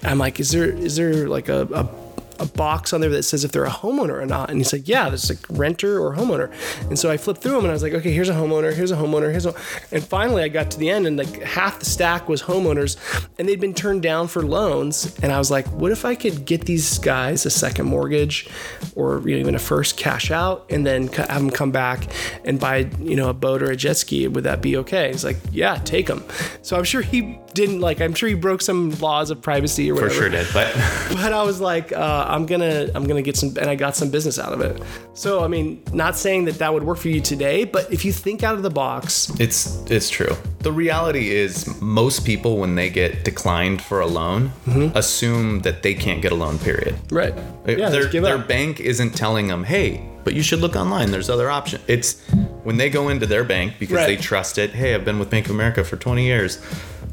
I'm 0.01 0.17
like, 0.17 0.39
is 0.39 0.51
there 0.51 0.63
is 0.63 0.95
there 0.95 1.27
like 1.27 1.49
a, 1.49 1.67
a 1.73 2.04
a 2.39 2.45
box 2.45 2.93
on 2.93 3.01
there 3.01 3.09
that 3.09 3.23
says 3.23 3.43
if 3.43 3.51
they're 3.51 3.65
a 3.65 3.69
homeowner 3.69 4.21
or 4.21 4.25
not. 4.25 4.49
And 4.49 4.59
he's 4.59 4.73
like, 4.73 4.87
yeah, 4.87 5.09
there's 5.09 5.29
like 5.29 5.45
renter 5.49 5.99
or 5.99 6.15
homeowner. 6.15 6.51
And 6.89 6.97
so 6.97 7.09
I 7.11 7.17
flipped 7.17 7.41
through 7.41 7.53
them 7.53 7.61
and 7.61 7.69
I 7.69 7.73
was 7.73 7.83
like, 7.83 7.93
okay, 7.93 8.11
here's 8.11 8.29
a 8.29 8.33
homeowner, 8.33 8.73
here's 8.73 8.91
a 8.91 8.95
homeowner, 8.95 9.31
here's 9.31 9.45
a. 9.45 9.53
And 9.91 10.03
finally 10.03 10.43
I 10.43 10.47
got 10.47 10.71
to 10.71 10.79
the 10.79 10.89
end 10.89 11.07
and 11.07 11.17
like 11.17 11.41
half 11.43 11.79
the 11.79 11.85
stack 11.85 12.27
was 12.29 12.43
homeowners 12.43 12.97
and 13.37 13.47
they'd 13.47 13.59
been 13.59 13.73
turned 13.73 14.01
down 14.01 14.27
for 14.27 14.43
loans. 14.43 15.17
And 15.21 15.31
I 15.31 15.37
was 15.37 15.51
like, 15.51 15.67
what 15.67 15.91
if 15.91 16.05
I 16.05 16.15
could 16.15 16.45
get 16.45 16.65
these 16.65 16.99
guys 16.99 17.45
a 17.45 17.49
second 17.49 17.85
mortgage 17.87 18.49
or 18.95 19.21
you 19.27 19.35
know, 19.35 19.41
even 19.41 19.55
a 19.55 19.59
first 19.59 19.97
cash 19.97 20.31
out 20.31 20.65
and 20.69 20.85
then 20.85 21.07
have 21.07 21.41
them 21.41 21.49
come 21.49 21.71
back 21.71 22.07
and 22.43 22.59
buy, 22.59 22.89
you 22.99 23.15
know, 23.15 23.29
a 23.29 23.33
boat 23.33 23.61
or 23.61 23.71
a 23.71 23.75
jet 23.75 23.97
ski? 23.97 24.27
Would 24.27 24.43
that 24.43 24.61
be 24.61 24.77
okay? 24.77 25.11
He's 25.11 25.23
like, 25.23 25.37
yeah, 25.51 25.77
take 25.77 26.07
them. 26.07 26.23
So 26.61 26.77
I'm 26.77 26.83
sure 26.83 27.01
he 27.01 27.39
didn't 27.55 27.79
like. 27.79 27.99
I'm 28.01 28.13
sure 28.13 28.29
you 28.29 28.37
broke 28.37 28.61
some 28.61 28.91
laws 28.99 29.31
of 29.31 29.41
privacy 29.41 29.89
or 29.89 29.95
whatever. 29.95 30.09
For 30.13 30.15
sure 30.15 30.29
did, 30.29 30.47
but 30.53 30.71
But 31.15 31.33
I 31.33 31.41
was 31.43 31.59
like, 31.59 31.91
uh, 31.91 32.25
I'm 32.27 32.45
gonna, 32.45 32.91
I'm 32.93 33.05
gonna 33.07 33.21
get 33.23 33.35
some, 33.37 33.49
and 33.59 33.67
I 33.69 33.75
got 33.75 33.95
some 33.95 34.09
business 34.11 34.37
out 34.37 34.53
of 34.53 34.61
it. 34.61 34.81
So 35.13 35.43
I 35.43 35.47
mean, 35.47 35.81
not 35.93 36.15
saying 36.15 36.45
that 36.45 36.59
that 36.59 36.73
would 36.73 36.83
work 36.83 36.99
for 36.99 37.09
you 37.09 37.21
today, 37.21 37.63
but 37.63 37.91
if 37.91 38.05
you 38.05 38.11
think 38.11 38.43
out 38.43 38.53
of 38.55 38.61
the 38.63 38.69
box, 38.69 39.31
It's 39.39 39.81
it's 39.89 40.09
true. 40.09 40.35
The 40.59 40.71
reality 40.71 41.31
is 41.31 41.79
most 41.81 42.25
people 42.25 42.57
when 42.57 42.75
they 42.75 42.89
get 42.89 43.23
declined 43.23 43.81
for 43.81 44.01
a 44.01 44.07
loan 44.07 44.51
assume 44.95 45.61
that 45.61 45.83
they 45.83 45.93
can't 45.93 46.21
get 46.21 46.31
a 46.31 46.35
loan 46.35 46.59
period. 46.59 46.95
right? 47.11 47.33
Yeah, 47.67 47.89
their 47.89 48.05
their 48.05 48.37
bank 48.37 48.79
isn't 48.79 49.11
telling 49.15 49.47
them, 49.47 49.63
"Hey, 49.63 50.01
but 50.23 50.33
you 50.33 50.41
should 50.43 50.59
look 50.59 50.75
online. 50.75 51.11
There's 51.11 51.29
other 51.29 51.49
options." 51.49 51.83
It's 51.87 52.21
when 52.63 52.77
they 52.77 52.89
go 52.89 53.09
into 53.09 53.25
their 53.25 53.43
bank 53.43 53.73
because 53.79 53.95
Right. 53.97 54.07
they 54.07 54.17
trust 54.17 54.57
it. 54.57 54.71
Hey, 54.71 54.93
I've 54.95 55.05
been 55.05 55.19
with 55.19 55.29
Bank 55.29 55.45
of 55.45 55.51
America 55.51 55.83
for 55.83 55.97
20 55.97 56.25
years, 56.25 56.57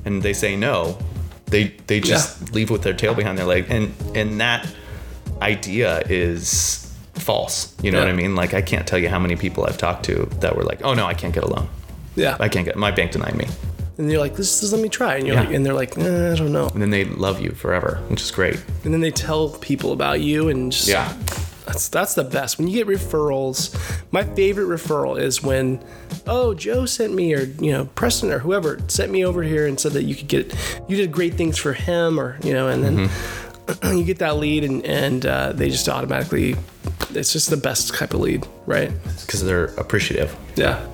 and 0.04 0.22
they 0.22 0.32
say 0.32 0.56
no. 0.56 0.98
They 1.46 1.74
they 1.86 2.00
just 2.00 2.52
leave 2.54 2.70
with 2.70 2.82
their 2.82 2.94
tail 2.94 3.14
behind 3.14 3.36
their 3.38 3.46
leg, 3.46 3.66
and 3.68 3.92
and 4.14 4.40
that 4.40 4.66
idea 5.40 6.02
is 6.08 6.78
false. 7.14 7.74
You 7.82 7.90
know 7.90 7.98
Yeah. 7.98 8.04
what 8.04 8.12
I 8.12 8.16
mean? 8.16 8.34
Like 8.34 8.54
I 8.54 8.62
can't 8.62 8.86
tell 8.86 8.98
you 8.98 9.08
how 9.08 9.18
many 9.18 9.36
people 9.36 9.64
I've 9.64 9.78
talked 9.78 10.04
to 10.06 10.26
that 10.40 10.56
were 10.56 10.64
like, 10.64 10.80
"Oh 10.82 10.94
no, 10.94 11.06
I 11.06 11.14
can't 11.14 11.34
get 11.34 11.44
a 11.44 11.48
loan. 11.48 11.68
yeah. 12.16 12.36
I 12.40 12.48
can't 12.48 12.64
get 12.66 12.76
my 12.76 12.90
bank 12.90 13.12
denied 13.12 13.34
me." 13.36 13.46
and 13.98 14.10
you're 14.10 14.20
like, 14.20 14.36
this 14.36 14.62
is 14.62 14.72
let 14.72 14.80
me 14.80 14.88
try, 14.88 15.16
and 15.16 15.26
you're 15.26 15.36
Yeah. 15.36 15.42
like, 15.44 15.52
and 15.54 15.66
they're 15.66 15.74
like, 15.74 15.98
eh, 15.98 16.32
I 16.32 16.34
don't 16.34 16.50
know, 16.50 16.66
And 16.68 16.80
then 16.80 16.88
they 16.90 17.04
love 17.04 17.42
you 17.42 17.50
forever, 17.50 18.00
which 18.08 18.22
is 18.22 18.30
great. 18.30 18.56
and 18.84 18.92
then 18.94 19.02
they 19.02 19.10
tell 19.10 19.50
people 19.50 19.92
about 19.92 20.22
you, 20.22 20.48
and 20.48 20.72
just 20.72 20.88
Yeah. 20.88 21.12
That's 21.72 21.88
that's 21.88 22.14
the 22.14 22.24
best. 22.24 22.58
When 22.58 22.68
you 22.68 22.84
get 22.84 22.86
referrals, 22.86 23.74
my 24.12 24.24
favorite 24.24 24.66
referral 24.66 25.18
is 25.18 25.42
when, 25.42 25.82
oh, 26.26 26.52
Joe 26.52 26.84
sent 26.84 27.14
me, 27.14 27.32
or 27.32 27.44
you 27.44 27.72
know, 27.72 27.86
Preston 27.94 28.30
or 28.30 28.40
whoever 28.40 28.78
sent 28.88 29.10
me 29.10 29.24
over 29.24 29.42
here 29.42 29.66
and 29.66 29.80
said 29.80 29.92
that 29.92 30.02
you 30.02 30.14
could 30.14 30.28
get, 30.28 30.54
you 30.86 30.98
did 30.98 31.10
great 31.10 31.34
things 31.34 31.56
for 31.56 31.72
him, 31.72 32.20
or 32.20 32.38
you 32.44 32.52
know, 32.52 32.68
and 32.68 32.84
then 32.84 33.10
you 33.96 34.04
get 34.04 34.18
that 34.18 34.36
lead, 34.36 34.64
and 34.64 34.84
and 34.84 35.24
uh, 35.24 35.52
they 35.52 35.70
just 35.70 35.88
automatically, 35.88 36.56
it's 37.10 37.32
just 37.32 37.48
the 37.48 37.56
best 37.56 37.94
type 37.94 38.12
of 38.12 38.20
lead, 38.20 38.46
right? 38.66 38.92
Because 39.22 39.42
they're 39.42 39.66
appreciative. 39.76 40.36
Yeah. 40.56 40.86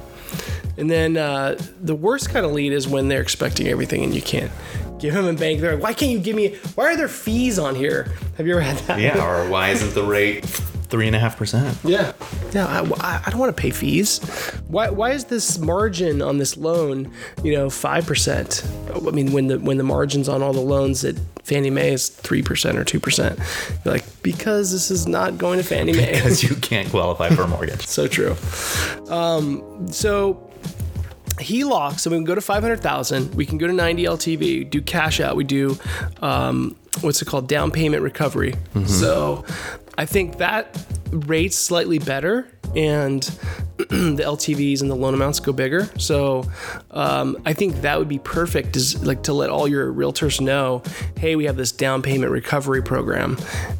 And 0.76 0.88
then 0.88 1.16
uh, 1.16 1.58
the 1.80 1.96
worst 1.96 2.30
kind 2.30 2.46
of 2.46 2.52
lead 2.52 2.72
is 2.72 2.86
when 2.86 3.08
they're 3.08 3.20
expecting 3.20 3.66
everything 3.66 4.04
and 4.04 4.14
you 4.14 4.22
can't 4.22 4.52
give 4.98 5.14
them 5.14 5.26
a 5.26 5.32
bank. 5.32 5.60
They're 5.60 5.74
like, 5.74 5.82
why 5.82 5.92
can't 5.92 6.12
you 6.12 6.18
give 6.18 6.36
me? 6.36 6.56
Why 6.74 6.84
are 6.92 6.96
there 6.96 7.08
fees 7.08 7.58
on 7.58 7.74
here? 7.74 8.12
Have 8.36 8.46
you 8.46 8.52
ever 8.52 8.60
had 8.60 8.76
that? 8.86 9.00
Yeah, 9.00 9.24
or 9.24 9.48
why 9.48 9.70
isn't 9.70 9.94
the 9.94 10.02
rate 10.02 10.44
three 10.44 11.06
and 11.06 11.14
a 11.14 11.18
half 11.18 11.36
percent? 11.36 11.76
Yeah. 11.84 12.12
Yeah. 12.52 12.66
I, 12.66 12.80
I- 13.00 13.22
I 13.26 13.30
don't 13.30 13.38
want 13.40 13.54
to 13.54 13.60
pay 13.60 13.70
fees. 13.70 14.20
Why, 14.68 14.88
why 14.90 15.10
is 15.12 15.24
this 15.26 15.58
margin 15.58 16.22
on 16.22 16.38
this 16.38 16.56
loan, 16.56 17.12
you 17.42 17.52
know, 17.54 17.68
5%? 17.68 19.06
I 19.06 19.10
mean, 19.10 19.32
when 19.32 19.48
the, 19.48 19.58
when 19.58 19.76
the 19.76 19.82
margins 19.84 20.28
on 20.28 20.42
all 20.42 20.52
the 20.54 20.60
loans 20.60 21.04
at 21.04 21.16
Fannie 21.44 21.68
Mae 21.70 21.92
is 21.92 22.08
3% 22.10 22.74
or 22.74 22.84
2%, 22.84 23.84
you're 23.84 23.92
like, 23.94 24.04
because 24.22 24.72
this 24.72 24.90
is 24.90 25.06
not 25.06 25.36
going 25.38 25.58
to 25.58 25.64
Fannie 25.64 25.92
Mae. 25.92 26.12
Because 26.14 26.42
you 26.42 26.56
can't 26.56 26.88
qualify 26.90 27.28
for 27.30 27.42
a 27.42 27.48
mortgage. 27.48 27.86
so 27.86 28.06
true. 28.08 28.34
Um, 29.08 29.88
so 29.90 30.47
HELOC, 31.38 31.98
so 31.98 32.10
we 32.10 32.16
can 32.16 32.24
go 32.24 32.34
to 32.34 32.40
500,000, 32.40 33.34
we 33.34 33.46
can 33.46 33.58
go 33.58 33.66
to 33.66 33.72
90 33.72 34.04
LTV, 34.04 34.70
do 34.70 34.80
cash 34.82 35.20
out, 35.20 35.36
we 35.36 35.44
do 35.44 35.78
um, 36.22 36.76
what's 37.00 37.22
it 37.22 37.26
called, 37.26 37.48
down 37.48 37.70
payment 37.70 38.02
recovery. 38.02 38.54
So 38.86 39.44
I 39.98 40.06
think 40.06 40.38
that 40.38 40.78
rate's 41.10 41.56
slightly 41.56 41.98
better 41.98 42.48
and 42.76 43.22
the 43.78 44.22
LTVs 44.24 44.80
and 44.82 44.90
the 44.90 44.94
loan 44.94 45.14
amounts 45.14 45.40
go 45.40 45.52
bigger. 45.52 45.88
So 45.98 46.44
um, 46.90 47.36
I 47.44 47.52
think 47.52 47.80
that 47.80 47.98
would 47.98 48.08
be 48.08 48.18
perfect 48.20 48.76
is 48.76 49.04
like 49.04 49.22
to 49.24 49.32
let 49.32 49.50
all 49.50 49.66
your 49.66 49.92
realtors 49.92 50.40
know, 50.40 50.82
hey, 51.18 51.34
we 51.34 51.46
have 51.46 51.56
this 51.56 51.72
down 51.72 52.02
payment 52.02 52.30
recovery 52.30 52.82
program 52.82 53.38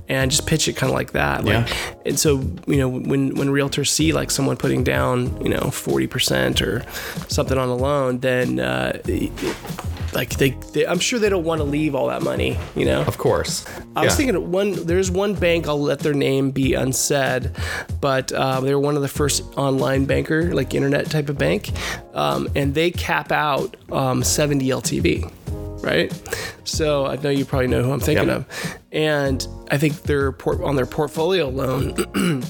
and 0.08 0.30
just 0.30 0.46
pitch 0.46 0.66
it 0.68 0.72
kind 0.74 0.90
of 0.90 0.94
like 0.96 1.12
that. 1.12 1.44
Like, 1.44 1.68
Yeah. 1.68 1.94
and 2.06 2.18
so, 2.18 2.40
you 2.66 2.78
know, 2.78 2.88
when 2.88 3.34
when 3.36 3.48
realtors 3.48 3.88
see 3.88 4.12
like 4.12 4.30
someone 4.30 4.56
putting 4.56 4.82
down, 4.82 5.40
you 5.42 5.50
know, 5.50 5.60
40% 5.70 6.62
or 6.66 6.84
something 7.28 7.58
on 7.58 7.68
a 7.68 7.76
loan, 7.76 8.18
then 8.20 8.58
uh, 8.58 8.98
like 10.14 10.30
they, 10.38 10.50
they 10.72 10.86
I'm 10.86 10.98
sure 11.00 11.18
they 11.18 11.28
don't 11.28 11.44
want 11.44 11.58
to 11.60 11.64
leave 11.64 11.94
all 11.94 12.06
that 12.08 12.22
money, 12.22 12.58
you 12.74 12.86
know. 12.86 13.02
Of 13.02 13.18
course. 13.18 13.66
I 13.94 14.04
was 14.04 14.16
thinking 14.16 14.50
one. 14.50 14.72
There's 14.86 15.10
one 15.10 15.34
bank. 15.34 15.66
I'll 15.68 15.80
let 15.80 15.98
their 16.08 16.18
name 16.18 16.50
be 16.50 16.72
unsaid, 16.74 17.50
but 18.00 18.32
uh, 18.32 18.60
they're 18.60 18.78
one 18.78 18.96
of 18.96 19.02
the 19.02 19.08
first 19.08 19.42
online 19.58 20.06
banker, 20.06 20.54
like 20.54 20.74
internet 20.74 21.10
type 21.10 21.28
of 21.28 21.36
bank, 21.36 21.70
um, 22.14 22.48
and 22.56 22.74
they 22.74 22.90
cap 22.90 23.30
out 23.30 23.76
um, 23.92 24.22
70 24.24 24.66
LTV, 24.68 25.82
right? 25.84 26.10
So 26.64 27.06
I 27.06 27.16
know 27.16 27.28
you 27.28 27.44
probably 27.44 27.66
know 27.68 27.82
who 27.82 27.92
I'm 27.92 28.00
thinking 28.00 28.28
Yep. 28.28 28.36
of, 28.38 28.78
and 28.90 29.46
I 29.70 29.76
think 29.76 30.02
their 30.04 30.32
port 30.32 30.62
on 30.62 30.76
their 30.76 30.86
portfolio 30.86 31.48
loan, 31.50 31.94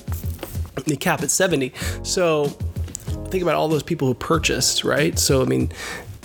they 0.87 0.97
cap 0.97 1.23
at 1.23 1.31
70. 1.31 1.73
So 2.05 2.47
think 3.31 3.43
about 3.43 3.57
all 3.57 3.69
those 3.69 3.83
people 3.83 4.07
who 4.07 4.15
purchased, 4.15 4.85
right? 4.85 5.19
So 5.19 5.43
I 5.43 5.47
mean, 5.47 5.73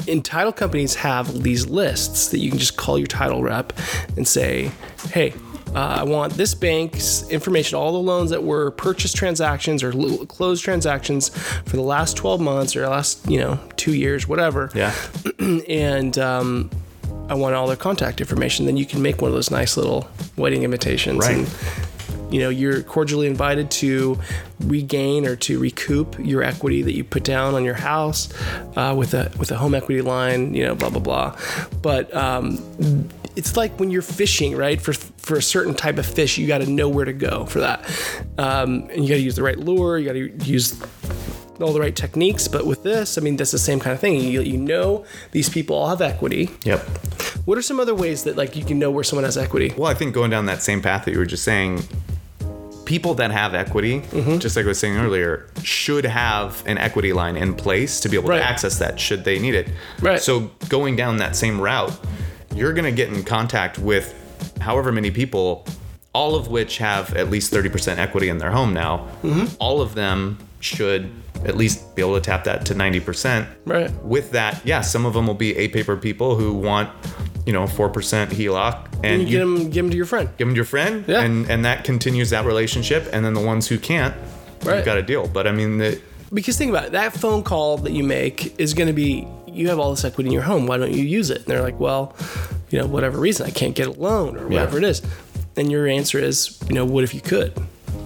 in 0.05 0.21
title 0.21 0.51
companies 0.53 0.93
have 0.95 1.41
these 1.41 1.65
lists 1.67 2.27
that 2.29 2.39
you 2.39 2.49
can 2.51 2.59
just 2.59 2.77
call 2.77 2.97
your 2.99 3.07
title 3.07 3.41
rep 3.41 3.73
and 4.17 4.27
say, 4.27 4.71
"Hey, 5.11 5.33
uh, 5.75 5.97
I 5.99 6.03
want 6.03 6.33
this 6.33 6.53
bank's 6.53 7.27
information, 7.29 7.77
all 7.77 7.91
the 7.91 7.99
loans 7.99 8.29
that 8.29 8.43
were 8.43 8.71
purchase 8.71 9.13
transactions 9.13 9.83
or 9.83 9.91
l- 9.91 10.25
closed 10.25 10.63
transactions 10.63 11.29
for 11.29 11.75
the 11.75 11.81
last 11.81 12.15
12 12.17 12.41
months 12.41 12.75
or 12.75 12.87
last, 12.87 13.27
you 13.29 13.39
know, 13.39 13.59
two 13.75 13.93
years, 13.93 14.27
whatever." 14.27 14.69
Yeah. 14.75 14.93
and 15.67 16.17
um, 16.17 16.69
I 17.29 17.35
want 17.35 17.55
all 17.55 17.67
their 17.67 17.75
contact 17.75 18.21
information. 18.21 18.65
Then 18.65 18.77
you 18.77 18.85
can 18.85 19.01
make 19.01 19.21
one 19.21 19.29
of 19.29 19.35
those 19.35 19.49
nice 19.49 19.77
little 19.77 20.07
wedding 20.37 20.63
invitations. 20.63 21.19
Right. 21.19 21.37
And, 21.37 21.47
you 22.31 22.39
know, 22.39 22.49
you're 22.49 22.81
cordially 22.81 23.27
invited 23.27 23.69
to 23.71 24.19
regain 24.59 25.25
or 25.25 25.35
to 25.35 25.59
recoup 25.59 26.17
your 26.19 26.43
equity 26.43 26.81
that 26.81 26.93
you 26.93 27.03
put 27.03 27.23
down 27.23 27.53
on 27.53 27.63
your 27.63 27.75
house 27.75 28.33
uh, 28.75 28.93
with 28.97 29.13
a 29.13 29.31
with 29.37 29.51
a 29.51 29.55
home 29.55 29.75
equity 29.75 30.01
line. 30.01 30.53
You 30.53 30.65
know, 30.65 30.75
blah 30.75 30.89
blah 30.89 30.99
blah. 30.99 31.37
But 31.81 32.13
um, 32.15 33.09
it's 33.35 33.55
like 33.55 33.79
when 33.79 33.91
you're 33.91 34.01
fishing, 34.01 34.55
right? 34.55 34.81
For 34.81 34.93
for 35.23 35.35
a 35.37 35.41
certain 35.41 35.73
type 35.73 35.97
of 35.97 36.05
fish, 36.05 36.37
you 36.37 36.45
got 36.47 36.59
to 36.59 36.69
know 36.69 36.87
where 36.87 37.05
to 37.05 37.13
go 37.13 37.45
for 37.45 37.59
that, 37.61 37.83
um, 38.37 38.87
and 38.91 39.03
you 39.03 39.09
got 39.09 39.15
to 39.15 39.21
use 39.21 39.35
the 39.35 39.43
right 39.43 39.57
lure. 39.57 39.97
You 39.97 40.05
got 40.05 40.13
to 40.13 40.45
use 40.49 40.79
all 41.59 41.73
the 41.73 41.79
right 41.79 41.95
techniques. 41.95 42.47
But 42.47 42.65
with 42.65 42.83
this, 42.83 43.17
I 43.17 43.21
mean, 43.21 43.37
that's 43.37 43.51
the 43.51 43.57
same 43.59 43.79
kind 43.79 43.93
of 43.93 43.99
thing. 43.99 44.15
You, 44.21 44.41
you 44.41 44.57
know, 44.57 45.05
these 45.31 45.49
people 45.49 45.75
all 45.75 45.87
have 45.89 46.01
equity. 46.01 46.49
Yep. 46.65 46.81
What 47.45 47.57
are 47.57 47.61
some 47.61 47.79
other 47.79 47.95
ways 47.95 48.23
that 48.25 48.35
like 48.37 48.55
you 48.55 48.63
can 48.65 48.79
know 48.79 48.91
where 48.91 49.03
someone 49.03 49.23
has 49.23 49.37
equity? 49.37 49.73
Well, 49.77 49.89
I 49.89 49.93
think 49.95 50.13
going 50.13 50.29
down 50.29 50.45
that 50.47 50.61
same 50.61 50.81
path 50.81 51.05
that 51.05 51.11
you 51.11 51.17
were 51.19 51.25
just 51.25 51.43
saying, 51.43 51.83
people 52.85 53.13
that 53.15 53.31
have 53.31 53.53
equity, 53.55 54.01
Mm-hmm. 54.01 54.39
just 54.39 54.55
like 54.57 54.65
I 54.65 54.67
was 54.69 54.79
saying 54.79 54.97
earlier, 54.97 55.47
should 55.63 56.05
have 56.05 56.61
an 56.67 56.77
equity 56.77 57.13
line 57.13 57.37
in 57.37 57.53
place 57.53 57.99
to 58.01 58.09
be 58.09 58.17
able 58.17 58.29
Right. 58.29 58.39
to 58.39 58.43
access 58.45 58.77
that 58.79 58.99
should 58.99 59.23
they 59.23 59.39
need 59.39 59.55
it. 59.55 59.69
Right. 60.01 60.19
So 60.21 60.51
going 60.69 60.95
down 60.97 61.17
that 61.17 61.35
same 61.37 61.61
route, 61.61 61.97
you're 62.53 62.73
going 62.73 62.85
to 62.85 62.91
get 62.91 63.09
in 63.13 63.23
contact 63.23 63.79
with 63.79 64.13
however 64.61 64.91
many 64.91 65.11
people, 65.11 65.65
all 66.13 66.35
of 66.35 66.47
which 66.47 66.77
have 66.77 67.15
at 67.15 67.29
least 67.29 67.51
30% 67.51 67.97
equity 67.97 68.29
in 68.29 68.37
their 68.37 68.51
home 68.51 68.73
now. 68.73 69.07
Mm-hmm. 69.23 69.55
All 69.59 69.81
of 69.81 69.95
them 69.95 70.37
should 70.59 71.11
at 71.45 71.57
least 71.57 71.95
be 71.95 72.01
able 72.01 72.15
to 72.15 72.21
tap 72.21 72.43
that 72.45 72.65
to 72.67 72.75
90%. 72.75 73.47
Right. 73.65 73.91
With 74.03 74.31
that, 74.31 74.61
yeah, 74.65 74.81
some 74.81 75.05
of 75.05 75.13
them 75.13 75.27
will 75.27 75.33
be 75.33 75.57
A 75.57 75.67
paper 75.69 75.97
people 75.97 76.35
who 76.35 76.53
want, 76.53 76.89
you 77.45 77.51
know, 77.51 77.63
4% 77.65 78.27
HELOC. 78.29 78.87
And 79.03 79.23
You 79.23 79.27
get 79.29 79.39
them, 79.39 79.55
give 79.69 79.83
them 79.85 79.89
to 79.91 79.97
your 79.97 80.05
friend. 80.05 80.29
give 80.37 80.47
them 80.47 80.53
to 80.53 80.57
your 80.57 80.65
friend, 80.65 81.03
Yeah. 81.07 81.21
and 81.21 81.49
and 81.49 81.65
that 81.65 81.83
continues 81.83 82.29
that 82.29 82.45
relationship. 82.45 83.09
And 83.11 83.25
then 83.25 83.33
the 83.33 83.41
ones 83.41 83.67
who 83.67 83.77
can't, 83.77 84.13
Right. 84.63 84.77
you've 84.77 84.85
got 84.85 84.97
a 84.97 85.01
deal. 85.03 85.27
But 85.27 85.47
I 85.47 85.51
mean, 85.51 85.79
the, 85.79 85.99
Because 86.33 86.57
think 86.57 86.69
about 86.69 86.85
it, 86.85 86.91
that 86.93 87.13
phone 87.13 87.43
call 87.43 87.77
that 87.79 87.91
you 87.91 88.03
make 88.03 88.57
is 88.57 88.73
going 88.73 88.87
to 88.87 88.93
be 88.93 89.27
you 89.55 89.69
have 89.69 89.79
all 89.79 89.91
this 89.91 90.03
equity 90.03 90.29
in 90.29 90.33
your 90.33 90.43
home. 90.43 90.67
Why 90.67 90.77
don't 90.77 90.91
you 90.91 91.03
use 91.03 91.29
it? 91.29 91.37
And 91.39 91.45
they're 91.47 91.61
like, 91.61 91.79
well, 91.79 92.15
you 92.69 92.79
know, 92.79 92.85
whatever 92.87 93.19
reason, 93.19 93.45
I 93.45 93.51
can't 93.51 93.75
get 93.75 93.87
a 93.87 93.91
loan 93.91 94.37
or 94.37 94.47
whatever 94.47 94.77
it 94.77 94.83
is. 94.83 95.01
And 95.55 95.71
your 95.71 95.87
answer 95.87 96.17
is, 96.19 96.59
you 96.67 96.73
know, 96.75 96.85
what 96.85 97.03
if 97.03 97.13
you 97.13 97.21
could? 97.21 97.53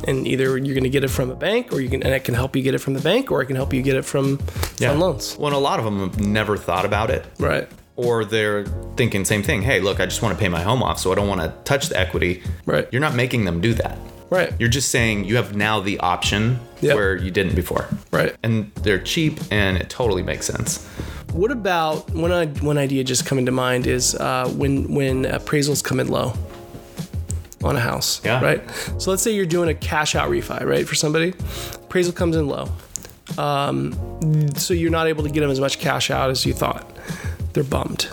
And 0.07 0.27
either 0.27 0.57
you're 0.57 0.75
going 0.75 0.83
to 0.83 0.89
get 0.89 1.03
it 1.03 1.07
from 1.09 1.31
a 1.31 1.35
bank, 1.35 1.71
or 1.73 1.79
you 1.81 1.89
can, 1.89 2.03
and 2.03 2.13
it 2.13 2.23
can 2.23 2.35
help 2.35 2.55
you 2.55 2.61
get 2.61 2.75
it 2.75 2.79
from 2.79 2.93
the 2.93 2.99
bank, 3.01 3.31
or 3.31 3.41
I 3.41 3.45
can 3.45 3.55
help 3.55 3.73
you 3.73 3.81
get 3.81 3.95
it 3.95 4.03
from 4.03 4.39
yeah. 4.79 4.91
loans. 4.91 5.35
Well, 5.37 5.47
and 5.47 5.55
a 5.55 5.59
lot 5.59 5.79
of 5.79 5.85
them 5.85 5.99
have 5.99 6.19
never 6.19 6.55
thought 6.57 6.85
about 6.85 7.09
it, 7.09 7.25
Right. 7.39 7.67
or 7.95 8.23
they're 8.23 8.65
thinking 8.95 9.25
same 9.25 9.41
thing. 9.43 9.63
Hey, 9.63 9.79
look, 9.79 9.99
I 9.99 10.05
just 10.05 10.21
want 10.21 10.37
to 10.37 10.39
pay 10.39 10.49
my 10.49 10.61
home 10.61 10.83
off, 10.83 10.99
so 10.99 11.11
I 11.11 11.15
don't 11.15 11.27
want 11.27 11.41
to 11.41 11.53
touch 11.63 11.89
the 11.89 11.97
equity. 11.99 12.43
Right. 12.65 12.87
You're 12.91 13.01
not 13.01 13.15
making 13.15 13.45
them 13.45 13.59
do 13.59 13.73
that. 13.75 13.97
Right. 14.29 14.53
You're 14.59 14.69
just 14.69 14.89
saying 14.89 15.23
you 15.25 15.37
have 15.37 15.55
now 15.55 15.79
the 15.79 15.99
option 16.01 16.59
Yep. 16.81 16.95
where 16.95 17.15
you 17.15 17.31
didn't 17.31 17.55
before. 17.55 17.87
Right. 18.11 18.35
And 18.43 18.71
they're 18.83 18.99
cheap, 18.99 19.39
and 19.51 19.77
it 19.77 19.89
totally 19.89 20.21
makes 20.21 20.45
sense. 20.45 20.87
What 21.37 21.51
about 21.51 22.09
one 22.15 22.31
one 22.61 22.79
idea 22.79 23.03
just 23.03 23.27
coming 23.27 23.45
to 23.45 23.51
mind 23.51 23.85
is 23.85 24.15
uh, 24.15 24.49
when 24.57 24.91
when 24.91 25.23
appraisals 25.25 25.83
come 25.83 25.99
in 25.99 26.07
low 26.07 26.33
on 27.63 27.75
a 27.75 27.79
house, 27.79 28.21
Yeah. 28.25 28.41
right? 28.41 28.61
So 28.97 29.11
let's 29.11 29.21
say 29.21 29.31
you're 29.35 29.45
doing 29.45 29.69
a 29.69 29.75
cash 29.75 30.15
out 30.15 30.31
refi, 30.31 30.63
right, 30.65 30.87
for 30.87 30.95
somebody. 30.95 31.35
Appraisal 31.75 32.13
comes 32.13 32.35
in 32.35 32.47
low, 32.47 32.69
um, 33.37 33.93
so 34.55 34.73
you're 34.73 34.89
not 34.89 35.05
able 35.05 35.23
to 35.23 35.29
get 35.29 35.41
them 35.41 35.51
as 35.51 35.59
much 35.59 35.77
cash 35.77 36.09
out 36.09 36.31
as 36.31 36.43
you 36.43 36.53
thought. 36.53 36.89
They're 37.53 37.63
bummed. 37.63 38.07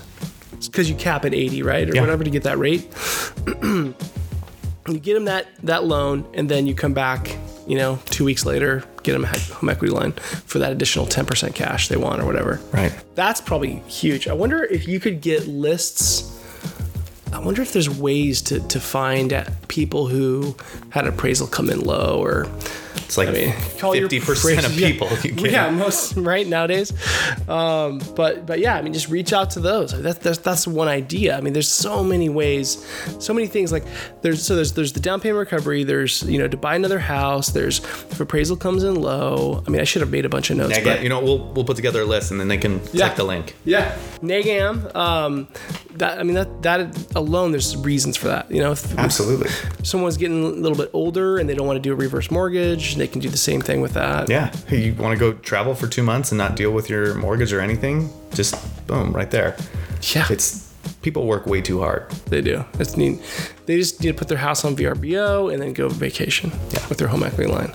because 0.66 0.88
you 0.90 0.96
cap 0.96 1.24
at 1.24 1.32
80, 1.34 1.62
right? 1.62 1.88
Or 1.88 1.94
Yeah. 1.94 2.00
whatever 2.02 2.24
to 2.24 2.30
get 2.30 2.42
that 2.44 2.58
rate. 2.58 2.88
you 3.62 3.94
get 5.00 5.14
them 5.14 5.24
that, 5.26 5.46
that 5.62 5.84
loan, 5.84 6.26
and 6.34 6.48
then 6.48 6.66
you 6.66 6.74
come 6.74 6.92
back, 6.94 7.36
you 7.66 7.76
know, 7.76 7.98
two 8.06 8.24
weeks 8.24 8.44
later, 8.44 8.84
get 9.02 9.12
them 9.12 9.24
a 9.24 9.28
home 9.28 9.68
equity 9.68 9.92
line 9.92 10.12
for 10.12 10.58
that 10.58 10.72
additional 10.72 11.06
10% 11.06 11.54
cash 11.54 11.88
they 11.88 11.96
want 11.96 12.20
or 12.20 12.26
whatever. 12.26 12.60
Right. 12.72 12.92
That's 13.14 13.40
probably 13.40 13.76
huge. 13.86 14.28
I 14.28 14.34
wonder 14.34 14.64
if 14.64 14.86
you 14.88 15.00
could 15.00 15.20
get 15.20 15.46
lists. 15.46 16.30
I 17.34 17.40
wonder 17.40 17.62
if 17.62 17.72
there's 17.72 17.90
ways 17.90 18.40
to, 18.42 18.60
to 18.68 18.80
find 18.80 19.46
people 19.68 20.06
who 20.06 20.56
had 20.90 21.06
appraisal 21.06 21.46
come 21.46 21.68
in 21.68 21.80
low 21.80 22.18
or 22.22 22.46
It's 22.94 23.18
like 23.18 23.28
I 23.28 23.32
mean, 23.32 23.52
fifty 23.52 24.20
percent 24.20 24.64
of 24.64 24.72
appraisal- 24.72 24.80
yeah. 24.80 24.88
people. 24.92 25.08
You 25.22 25.32
get. 25.42 25.50
yeah, 25.52 25.70
most 25.70 26.16
right 26.16 26.46
nowadays. 26.46 26.92
Um, 27.48 28.00
but 28.16 28.46
but 28.46 28.60
yeah, 28.60 28.76
I 28.76 28.82
mean, 28.82 28.92
just 28.92 29.08
reach 29.08 29.32
out 29.32 29.50
to 29.50 29.60
those. 29.60 29.90
That's 30.00 30.18
that's 30.20 30.38
that's 30.38 30.66
one 30.66 30.88
idea. 30.88 31.36
I 31.36 31.40
mean, 31.40 31.52
there's 31.52 31.68
so 31.68 32.02
many 32.04 32.28
ways, 32.28 32.78
so 33.18 33.34
many 33.34 33.46
things. 33.46 33.72
Like 33.72 33.84
there's 34.22 34.42
so 34.46 34.54
there's 34.56 34.72
there's 34.72 34.92
the 34.92 35.00
down 35.00 35.20
payment 35.20 35.38
recovery. 35.38 35.84
There's 35.84 36.22
you 36.22 36.38
know 36.38 36.48
to 36.48 36.56
buy 36.56 36.76
another 36.76 36.98
house. 37.00 37.50
There's 37.50 37.80
if 37.80 38.20
appraisal 38.20 38.56
comes 38.56 38.84
in 38.84 38.94
low. 38.94 39.62
I 39.66 39.70
mean, 39.70 39.80
I 39.80 39.84
should 39.84 40.00
have 40.00 40.10
made 40.10 40.24
a 40.24 40.28
bunch 40.30 40.50
of 40.50 40.56
notes. 40.56 40.78
Yeah, 40.78 40.84
but 40.84 41.02
you 41.02 41.08
know, 41.08 41.20
we'll 41.20 41.52
we'll 41.52 41.64
put 41.64 41.76
together 41.76 42.02
a 42.02 42.06
list 42.06 42.30
and 42.30 42.40
then 42.40 42.48
they 42.48 42.58
can 42.58 42.80
Yeah. 42.92 43.06
click 43.08 43.16
the 43.16 43.24
link. 43.24 43.54
yeah, 43.64 43.96
NegAm. 44.22 44.94
Um, 44.94 45.48
that 45.96 46.18
I 46.18 46.22
mean 46.22 46.34
that 46.34 46.62
that 46.62 47.16
alone, 47.28 47.50
there's 47.52 47.76
reasons 47.76 48.16
for 48.16 48.28
that. 48.28 48.50
You 48.50 48.60
know, 48.60 48.72
if 48.72 48.96
Absolutely. 48.98 49.50
someone's 49.82 50.16
getting 50.16 50.42
a 50.44 50.48
little 50.48 50.78
bit 50.78 50.90
older 50.92 51.38
and 51.38 51.48
they 51.48 51.54
don't 51.54 51.66
want 51.66 51.76
to 51.76 51.80
do 51.82 51.92
a 51.92 51.96
reverse 51.96 52.30
mortgage, 52.30 52.96
they 52.96 53.06
can 53.08 53.20
do 53.20 53.28
the 53.28 53.36
same 53.36 53.60
thing 53.60 53.80
with 53.80 53.94
that. 53.94 54.28
Yeah. 54.28 54.52
Hey, 54.66 54.84
you 54.86 54.94
want 54.94 55.18
to 55.18 55.18
go 55.18 55.32
travel 55.38 55.74
for 55.74 55.86
two 55.86 56.02
months 56.02 56.30
and 56.32 56.38
not 56.38 56.56
deal 56.56 56.70
with 56.72 56.88
your 56.90 57.14
mortgage 57.14 57.52
or 57.52 57.60
anything? 57.60 58.10
Just 58.32 58.54
boom, 58.86 59.12
right 59.12 59.30
there. 59.30 59.56
yeah. 60.14 60.26
It's 60.30 60.72
people 61.02 61.26
work 61.26 61.46
way 61.46 61.60
too 61.60 61.80
hard. 61.80 62.10
They 62.26 62.40
do. 62.42 62.64
It's 62.78 62.96
neat. 62.96 63.20
They 63.66 63.76
just 63.76 64.00
need 64.02 64.08
to 64.08 64.14
put 64.14 64.28
their 64.28 64.38
house 64.38 64.64
on 64.64 64.76
VRBO 64.76 65.52
and 65.52 65.60
then 65.62 65.72
go 65.72 65.88
vacation 65.88 66.50
Yeah. 66.70 66.86
with 66.88 66.98
their 66.98 67.08
home 67.08 67.22
equity 67.22 67.50
line. 67.50 67.72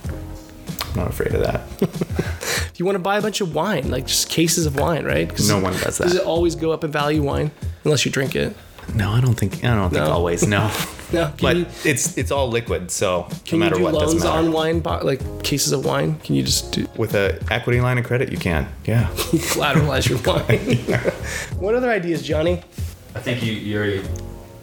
I'm 0.92 0.96
not 0.96 1.08
afraid 1.10 1.34
of 1.34 1.42
that. 1.44 1.62
If 2.72 2.80
you 2.80 2.86
want 2.86 2.96
to 2.96 3.00
buy 3.00 3.18
a 3.18 3.22
bunch 3.22 3.42
of 3.42 3.54
wine, 3.54 3.92
like 3.92 4.08
just 4.08 4.30
cases 4.30 4.66
of 4.66 4.78
wine, 4.78 5.04
right? 5.04 5.28
No 5.50 5.60
one 5.60 5.74
does 5.74 5.98
that. 5.98 6.06
Does 6.06 6.16
it 6.16 6.24
always 6.24 6.56
go 6.56 6.72
up 6.72 6.86
in 6.86 6.92
value 6.94 7.22
wine 7.22 7.52
unless 7.84 8.06
you 8.06 8.12
drink 8.12 8.38
it? 8.38 8.56
No, 8.96 9.12
I 9.12 9.22
don't 9.22 9.36
think. 9.36 9.64
I 9.64 9.76
don't 9.76 9.90
think 9.90 10.04
No? 10.06 10.12
always. 10.12 10.46
No. 10.48 10.72
No. 11.12 11.26
Can 11.26 11.36
but 11.42 11.58
you, 11.58 11.66
it's 11.86 12.20
it's 12.20 12.30
all 12.30 12.50
liquid, 12.50 12.92
so 12.92 13.24
can 13.44 13.58
no 13.58 13.66
you 13.66 13.72
matter 13.72 13.76
do 13.78 13.82
what, 13.82 13.94
doesn't 13.96 14.20
loans 14.20 14.24
matter. 14.26 14.38
on 14.38 14.52
wine, 14.52 14.80
bo- 14.80 15.00
like 15.04 15.42
cases 15.44 15.72
of 15.72 15.84
wine? 15.84 16.20
Can 16.20 16.36
you 16.36 16.44
just 16.44 16.72
do, 16.72 16.88
With 16.98 17.16
a 17.16 17.40
equity 17.50 17.82
line 17.82 17.98
of 17.98 18.06
credit, 18.06 18.32
you 18.32 18.38
can. 18.38 18.68
Yeah. 18.86 19.08
collateralize 19.56 20.08
your 20.08 20.20
wine? 20.28 20.78
what 21.60 21.74
other 21.74 21.90
ideas, 21.90 22.22
Johnny? 22.22 22.62
I 23.16 23.20
think 23.22 23.42
you, 23.44 23.54
you 23.54 23.76
already 23.80 24.04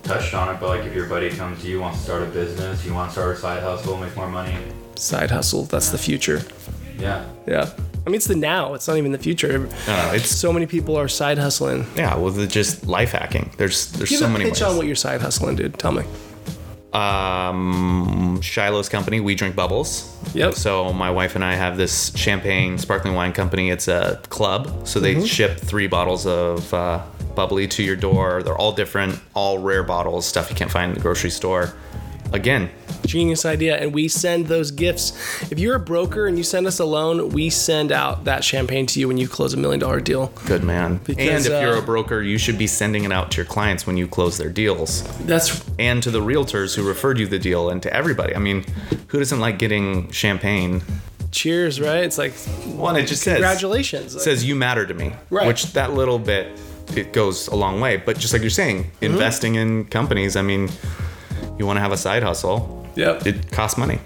touched 0.04 0.34
on 0.34 0.54
it, 0.54 0.60
but 0.60 0.68
like 0.68 0.84
if 0.86 0.94
your 0.94 1.06
buddy 1.08 1.30
comes 1.30 1.60
to 1.62 1.68
you, 1.68 1.80
wants 1.80 1.98
to 1.98 2.04
start 2.04 2.22
a 2.22 2.26
business, 2.26 2.86
you 2.86 2.94
want 2.94 3.10
to 3.10 3.12
start 3.18 3.36
a 3.36 3.40
side 3.40 3.60
hustle, 3.64 3.96
make 3.96 4.14
more 4.14 4.28
money. 4.28 4.54
Side 4.94 5.32
hustle. 5.32 5.64
That's 5.64 5.90
the 5.90 5.98
future. 5.98 6.42
Yeah. 6.96 7.26
Yeah. 7.48 7.70
I 8.06 8.08
mean, 8.08 8.14
it's 8.16 8.26
the 8.28 8.36
now. 8.36 8.74
It's 8.74 8.86
not 8.86 8.96
even 8.98 9.10
the 9.10 9.18
future. 9.18 9.58
No, 9.58 10.10
it's 10.14 10.30
So 10.30 10.52
many 10.52 10.66
people 10.66 10.96
are 10.96 11.08
side 11.08 11.38
hustling. 11.38 11.86
yeah. 11.96 12.16
Well, 12.16 12.38
it's 12.38 12.52
just 12.54 12.86
life 12.86 13.10
hacking. 13.10 13.50
There's 13.56 13.90
there's 13.92 14.10
Give 14.10 14.20
so 14.20 14.26
a 14.26 14.28
many 14.28 14.44
pitch 14.44 14.54
ways. 14.54 14.62
on 14.62 14.76
what 14.76 14.86
you're 14.86 14.94
side 14.94 15.20
hustling, 15.20 15.56
dude. 15.56 15.76
Tell 15.78 15.90
me. 15.92 16.04
um, 16.92 18.38
Shiloh's 18.42 18.88
company, 18.88 19.20
We 19.20 19.34
Drink 19.34 19.54
Bubbles. 19.56 20.16
Yep. 20.34 20.54
So 20.54 20.92
my 20.92 21.10
wife 21.10 21.34
and 21.34 21.44
I 21.44 21.54
have 21.54 21.76
this 21.76 22.14
champagne 22.16 22.78
sparkling 22.78 23.14
wine 23.14 23.32
company. 23.32 23.70
It's 23.70 23.88
a 23.88 24.20
club, 24.30 24.86
so 24.86 25.00
they 25.00 25.14
Mm-hmm. 25.16 25.24
ship 25.24 25.58
three 25.58 25.86
bottles 25.88 26.26
of 26.26 26.72
uh, 26.72 27.02
bubbly 27.34 27.66
to 27.68 27.82
your 27.82 27.96
door. 27.96 28.42
They're 28.42 28.56
all 28.56 28.72
different, 28.72 29.18
all 29.34 29.58
rare 29.58 29.82
bottles, 29.82 30.26
stuff 30.26 30.48
you 30.50 30.56
can't 30.56 30.70
find 30.70 30.90
in 30.90 30.94
the 30.94 31.02
grocery 31.02 31.30
store. 31.30 31.74
Again, 32.36 32.70
Genius 33.06 33.46
idea. 33.46 33.76
And 33.76 33.94
we 33.94 34.08
send 34.08 34.46
those 34.48 34.70
gifts. 34.70 35.12
If 35.50 35.58
you're 35.58 35.76
a 35.76 35.80
broker 35.80 36.26
and 36.26 36.36
you 36.36 36.44
send 36.44 36.66
us 36.66 36.78
a 36.80 36.84
loan, 36.84 37.30
we 37.30 37.48
send 37.50 37.90
out 37.92 38.24
that 38.24 38.44
champagne 38.44 38.86
to 38.88 39.00
you 39.00 39.08
when 39.08 39.16
you 39.16 39.26
close 39.26 39.54
a 39.54 39.56
million 39.56 39.80
dollar 39.80 40.00
deal. 40.00 40.32
good 40.44 40.62
man. 40.62 41.00
Because, 41.04 41.46
and 41.46 41.54
if 41.54 41.62
you're 41.62 41.76
uh, 41.76 41.82
a 41.82 41.82
broker, 41.82 42.20
you 42.20 42.36
should 42.36 42.58
be 42.58 42.66
sending 42.66 43.04
it 43.04 43.12
out 43.12 43.30
to 43.32 43.36
your 43.38 43.46
clients 43.46 43.86
when 43.86 43.96
you 43.96 44.06
close 44.06 44.36
their 44.38 44.50
deals. 44.50 45.02
That's 45.24 45.64
and 45.78 46.02
to 46.02 46.10
the 46.10 46.20
realtors 46.20 46.74
who 46.76 46.86
referred 46.86 47.18
you 47.18 47.26
the 47.26 47.38
deal 47.38 47.70
and 47.70 47.82
to 47.84 47.92
everybody. 47.92 48.34
I 48.36 48.38
mean, 48.38 48.64
who 49.08 49.18
doesn't 49.18 49.40
like 49.40 49.58
getting 49.58 50.10
champagne? 50.12 50.82
cheers, 51.32 51.80
right? 51.80 52.02
It's 52.04 52.16
like, 52.18 52.32
One, 52.76 52.96
it 52.96 53.06
just 53.06 53.22
says 53.22 53.34
congratulations. 53.34 54.22
says 54.22 54.42
you 54.44 54.54
matter 54.56 54.86
to 54.86 54.94
me, 54.94 55.12
Right. 55.28 55.46
which 55.46 55.72
that 55.74 55.92
little 55.92 56.18
bit 56.18 56.58
it 56.94 57.12
goes 57.12 57.48
a 57.48 57.54
long 57.56 57.78
way. 57.80 57.96
But 57.98 58.18
just 58.18 58.32
like 58.32 58.40
you're 58.42 58.48
saying, 58.50 58.84
Mm-hmm. 58.84 59.04
investing 59.04 59.54
in 59.56 59.84
companies. 59.86 60.34
I 60.36 60.42
mean, 60.42 60.70
you 61.58 61.66
want 61.66 61.76
to 61.76 61.80
have 61.80 61.92
a 61.92 61.96
side 61.96 62.22
hustle. 62.22 62.86
Yep. 62.96 63.26
It 63.26 63.50
costs 63.52 63.78
money. 63.78 63.98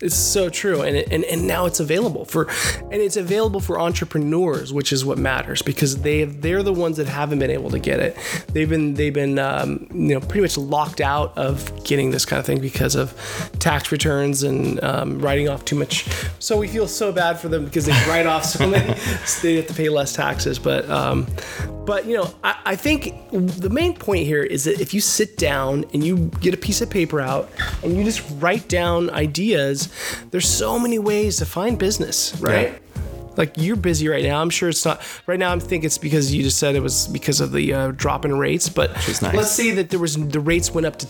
It's 0.00 0.16
so 0.16 0.48
true, 0.48 0.82
and, 0.82 0.96
it, 0.96 1.08
and 1.10 1.24
and 1.24 1.46
now 1.46 1.66
it's 1.66 1.80
available 1.80 2.24
for, 2.24 2.48
and 2.82 2.94
it's 2.94 3.16
available 3.16 3.58
for 3.58 3.80
entrepreneurs, 3.80 4.72
which 4.72 4.92
is 4.92 5.04
what 5.04 5.18
matters 5.18 5.60
because 5.60 6.02
they 6.02 6.24
they're 6.24 6.62
the 6.62 6.72
ones 6.72 6.98
that 6.98 7.08
haven't 7.08 7.40
been 7.40 7.50
able 7.50 7.70
to 7.70 7.80
get 7.80 7.98
it. 7.98 8.16
They've 8.52 8.68
been 8.68 8.94
they've 8.94 9.12
been 9.12 9.40
um, 9.40 9.88
you 9.92 10.14
know 10.14 10.20
pretty 10.20 10.42
much 10.42 10.56
locked 10.56 11.00
out 11.00 11.36
of 11.36 11.84
getting 11.84 12.12
this 12.12 12.24
kind 12.24 12.38
of 12.38 12.46
thing 12.46 12.60
because 12.60 12.94
of 12.94 13.12
tax 13.58 13.90
returns 13.90 14.44
and 14.44 14.82
um, 14.84 15.18
writing 15.18 15.48
off 15.48 15.64
too 15.64 15.76
much. 15.76 16.06
So 16.38 16.56
we 16.56 16.68
feel 16.68 16.86
so 16.86 17.10
bad 17.10 17.40
for 17.40 17.48
them 17.48 17.64
because 17.64 17.86
they 17.86 17.92
write 18.08 18.26
off 18.26 18.44
so 18.44 18.68
many, 18.68 18.94
so 19.26 19.42
they 19.42 19.56
have 19.56 19.66
to 19.66 19.74
pay 19.74 19.88
less 19.88 20.12
taxes. 20.12 20.60
But 20.60 20.88
um, 20.88 21.26
but 21.84 22.06
you 22.06 22.16
know 22.16 22.32
I, 22.44 22.56
I 22.66 22.76
think 22.76 23.14
the 23.32 23.70
main 23.70 23.94
point 23.94 24.26
here 24.26 24.44
is 24.44 24.64
that 24.64 24.80
if 24.80 24.94
you 24.94 25.00
sit 25.00 25.36
down 25.36 25.86
and 25.92 26.04
you 26.04 26.30
get 26.40 26.54
a 26.54 26.58
piece 26.58 26.80
of 26.80 26.88
paper 26.88 27.20
out 27.20 27.50
and 27.82 27.96
you 27.96 28.04
just 28.04 28.22
write 28.38 28.68
down 28.68 29.10
ideas, 29.10 29.87
there's 30.30 30.48
so 30.48 30.78
many 30.78 30.98
ways 30.98 31.36
to 31.38 31.46
find 31.46 31.78
business, 31.78 32.38
right? 32.40 32.80
Like 33.36 33.54
you're 33.56 33.76
busy 33.76 34.08
right 34.08 34.24
now. 34.24 34.42
I'm 34.42 34.50
sure 34.50 34.68
it's 34.68 34.84
not 34.84 35.00
right 35.26 35.38
now. 35.38 35.54
I 35.54 35.58
think 35.60 35.84
it's 35.84 35.96
because 35.96 36.34
you 36.34 36.42
just 36.42 36.58
said 36.58 36.74
it 36.74 36.82
was 36.82 37.06
because 37.06 37.40
of 37.40 37.52
the 37.52 37.72
uh, 37.72 37.92
drop 37.92 38.24
in 38.24 38.36
rates. 38.36 38.68
But 38.68 38.92
nice. 38.94 39.22
let's 39.22 39.52
say 39.52 39.70
that 39.70 39.90
there 39.90 40.00
was 40.00 40.16
the 40.16 40.40
rates 40.40 40.72
went 40.72 40.86
up 40.86 40.96
to 40.98 41.06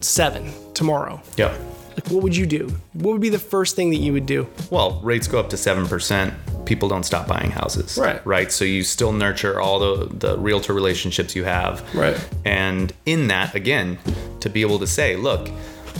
seven 0.00 0.52
tomorrow. 0.72 1.20
Yep. 1.36 1.58
Like, 1.94 2.08
what 2.10 2.22
would 2.22 2.36
you 2.36 2.46
do? 2.46 2.72
What 2.92 3.12
would 3.12 3.20
be 3.20 3.28
the 3.28 3.38
first 3.38 3.76
thing 3.76 3.90
that 3.90 3.98
you 3.98 4.12
would 4.12 4.26
do? 4.26 4.48
Well, 4.70 5.00
rates 5.02 5.26
go 5.26 5.38
up 5.40 5.50
to 5.50 5.56
seven 5.56 5.86
percent. 5.86 6.32
People 6.64 6.88
don't 6.88 7.04
stop 7.04 7.26
buying 7.26 7.50
houses. 7.50 7.98
Right. 7.98 8.24
Right. 8.24 8.52
So 8.52 8.64
you 8.64 8.84
still 8.84 9.12
nurture 9.12 9.60
all 9.60 9.78
the 9.80 10.06
the 10.06 10.38
realtor 10.38 10.74
relationships 10.74 11.34
you 11.34 11.42
have. 11.42 11.82
Right. 11.94 12.16
And 12.44 12.92
in 13.04 13.28
that, 13.28 13.54
again, 13.54 13.98
to 14.40 14.48
be 14.48 14.60
able 14.60 14.78
to 14.78 14.86
say, 14.86 15.16
look, 15.16 15.50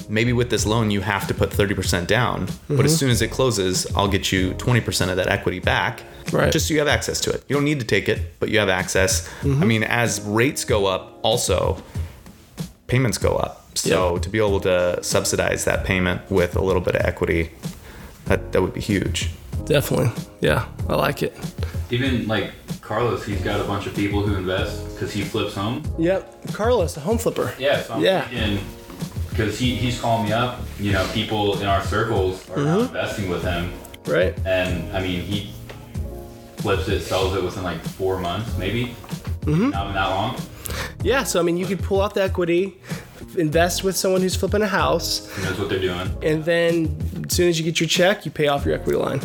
maybe 0.09 0.33
with 0.33 0.51
this 0.51 0.67
loan 0.67 0.91
you 0.91 1.01
have 1.01 1.27
to 1.29 1.35
put 1.35 1.51
30% 1.51 2.07
down, 2.07 2.47
but 2.47 2.53
Mm-hmm. 2.69 2.85
as 2.85 2.97
soon 2.99 3.11
as 3.11 3.23
it 3.23 3.31
closes, 3.31 3.87
I'll 3.97 4.09
get 4.09 4.31
you 4.33 4.53
20% 4.55 5.11
of 5.11 5.17
that 5.17 5.29
equity 5.29 5.59
back. 5.61 6.03
Right. 6.33 6.51
Just 6.53 6.69
so 6.69 6.75
you 6.75 6.81
have 6.81 6.89
access 6.89 7.21
to 7.21 7.31
it. 7.31 7.45
You 7.49 7.55
don't 7.57 7.65
need 7.65 7.81
to 7.81 7.87
take 7.87 8.09
it, 8.09 8.39
but 8.41 8.49
you 8.49 8.59
have 8.59 8.69
access. 8.69 9.29
Mm-hmm. 9.43 9.63
I 9.63 9.67
mean, 9.67 9.83
as 9.85 10.21
rates 10.23 10.65
go 10.65 10.87
up, 10.87 11.19
also 11.23 11.83
payments 12.87 13.19
go 13.19 13.37
up. 13.37 13.61
So 13.77 14.15
Yep. 14.15 14.23
to 14.23 14.29
be 14.31 14.39
able 14.39 14.61
to 14.61 15.03
subsidize 15.03 15.65
that 15.65 15.85
payment 15.85 16.23
with 16.31 16.57
a 16.57 16.61
little 16.63 16.81
bit 16.83 16.95
of 16.97 17.05
equity, 17.05 17.51
that, 18.27 18.53
that 18.53 18.63
would 18.63 18.73
be 18.75 18.81
huge. 18.81 19.31
Definitely. 19.67 20.11
Yeah, 20.41 20.67
I 20.89 20.95
like 20.95 21.23
it. 21.23 21.37
Even 21.91 22.27
like 22.29 22.53
Carlos, 22.81 23.25
he's 23.25 23.41
got 23.43 23.61
a 23.61 23.65
bunch 23.65 23.87
of 23.87 23.95
people 23.95 24.23
who 24.27 24.35
invest 24.37 24.85
because 24.95 25.13
he 25.13 25.23
flips 25.23 25.55
home. 25.55 25.83
Yep. 25.99 26.53
Carlos, 26.53 26.95
the 26.95 27.01
home 27.01 27.19
flipper. 27.19 27.55
Yeah, 27.59 27.83
so 27.83 27.95
I'm 27.95 28.03
Yeah. 28.03 28.29
thinking 28.29 28.65
because 29.35 29.59
he, 29.59 29.75
he's 29.75 30.01
calling 30.01 30.27
me 30.27 30.33
up. 30.33 30.61
You 30.79 30.93
know, 30.93 31.07
people 31.13 31.59
in 31.61 31.67
our 31.67 31.83
circles 31.83 32.49
are 32.51 32.59
now 32.63 32.81
investing 32.81 33.29
with 33.29 33.43
him, 33.43 33.73
Right. 34.07 34.35
and 34.47 34.95
I 34.97 35.03
mean 35.03 35.23
he 35.23 35.51
flips 36.59 36.89
it, 36.89 37.01
sells 37.01 37.35
it 37.37 37.43
within 37.43 37.63
like 37.63 37.81
four 37.81 38.19
months, 38.21 38.57
maybe. 38.57 38.95
Mm-hmm. 39.43 39.71
Not 39.71 39.93
that 39.95 40.09
long. 40.09 40.37
Yeah. 41.03 41.25
So 41.25 41.41
I 41.41 41.43
mean, 41.43 41.57
you 41.57 41.67
could 41.67 41.83
pull 41.83 42.01
out 42.01 42.15
the 42.15 42.23
equity, 42.23 42.79
invest 43.37 43.85
with 43.85 43.97
someone 43.97 44.23
who's 44.23 44.37
flipping 44.37 44.63
a 44.63 44.67
house, 44.69 45.35
He 45.37 45.43
knows 45.43 45.59
what 45.59 45.69
they're 45.69 45.79
doing. 45.81 46.09
and 46.23 46.45
then 46.45 46.97
as 47.29 47.35
soon 47.37 47.49
as 47.49 47.59
you 47.59 47.65
get 47.65 47.81
your 47.81 47.89
check, 47.89 48.25
you 48.25 48.31
pay 48.31 48.47
off 48.49 48.65
your 48.65 48.75
equity 48.77 48.99
line, 48.99 49.21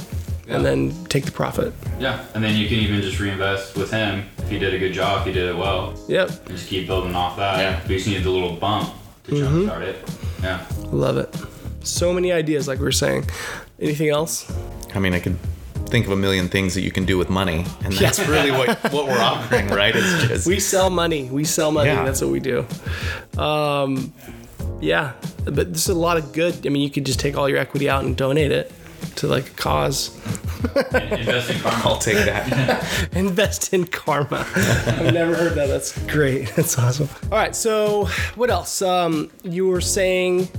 and 0.48 0.66
then 0.66 0.92
take 1.06 1.26
the 1.26 1.32
profit. 1.32 1.74
Yeah, 2.00 2.26
and 2.34 2.44
then 2.44 2.58
you 2.58 2.68
can 2.68 2.78
even 2.80 3.02
just 3.02 3.20
reinvest 3.20 3.78
with 3.78 3.92
him 3.92 4.26
if 4.40 4.50
he 4.50 4.58
did 4.60 4.74
a 4.74 4.80
good 4.80 4.94
job, 4.94 5.20
if 5.22 5.28
he 5.28 5.34
did 5.40 5.48
it 5.50 5.56
well, 5.56 5.94
Yep. 6.10 6.30
and 6.30 6.58
just 6.58 6.68
keep 6.68 6.88
building 6.88 7.16
off 7.16 7.38
that. 7.38 7.60
Yeah. 7.60 7.80
But 7.82 7.90
you 7.92 7.98
just 7.98 8.10
need 8.10 8.24
the 8.24 8.30
little 8.32 8.56
bump 8.56 8.90
to 9.30 9.36
Mm-hmm. 9.36 9.70
jumpstart 9.70 9.82
it. 9.82 10.10
Yeah. 10.44 10.66
Love 10.92 11.18
it. 11.18 11.36
So 11.86 12.14
many 12.14 12.32
ideas, 12.32 12.68
like 12.68 12.80
we 12.80 12.86
were 12.86 12.92
saying. 12.92 13.26
Anything 13.80 14.10
else? 14.10 14.52
I 14.94 15.00
mean, 15.00 15.14
I 15.14 15.20
could 15.20 15.38
think 15.88 16.06
of 16.06 16.12
a 16.12 16.16
million 16.16 16.50
things 16.50 16.76
that 16.76 16.82
you 16.82 16.92
can 16.92 17.06
do 17.06 17.18
with 17.18 17.30
money, 17.30 17.66
and 17.84 17.94
that's 17.94 18.20
really 18.28 18.52
what, 18.52 18.78
what 18.94 19.08
we're 19.08 19.18
offering, 19.20 19.68
right? 19.70 19.96
It's 19.96 20.28
just 20.28 20.48
We 20.48 20.60
sell 20.60 20.90
money. 20.90 21.30
We 21.32 21.44
sell 21.46 21.72
money. 21.72 21.90
Yeah. 21.90 22.04
That's 22.04 22.22
what 22.22 22.30
we 22.30 22.40
do. 22.40 22.66
Um, 23.38 24.14
yeah, 24.82 25.14
but 25.46 25.56
there's 25.74 25.90
a 25.90 25.94
lot 25.96 26.18
of 26.18 26.32
good. 26.34 26.66
I 26.66 26.70
mean, 26.70 26.82
you 26.82 26.90
could 26.90 27.06
just 27.06 27.20
take 27.20 27.38
all 27.38 27.50
your 27.50 27.58
equity 27.58 27.90
out 27.90 28.04
and 28.04 28.16
donate 28.16 28.52
it 28.52 28.72
to 29.18 29.28
like 29.28 29.48
a 29.48 29.54
cause. 29.56 30.10
Invest 30.94 31.50
in 31.52 31.60
karma. 31.62 31.82
I'll 31.86 31.98
take 31.98 32.18
that. 32.26 33.10
Invest 33.14 33.74
in 33.74 33.86
karma. 33.88 34.46
I've 34.56 35.14
never 35.14 35.36
heard 35.36 35.56
that. 35.56 35.68
That's 35.68 35.98
great. 36.08 36.54
That's 36.56 36.78
awesome. 36.78 37.10
All 37.32 37.38
right. 37.38 37.56
So 37.56 38.06
what 38.36 38.50
else? 38.50 38.82
Um, 38.82 39.32
you 39.44 39.68
were 39.68 39.82
saying 39.82 40.50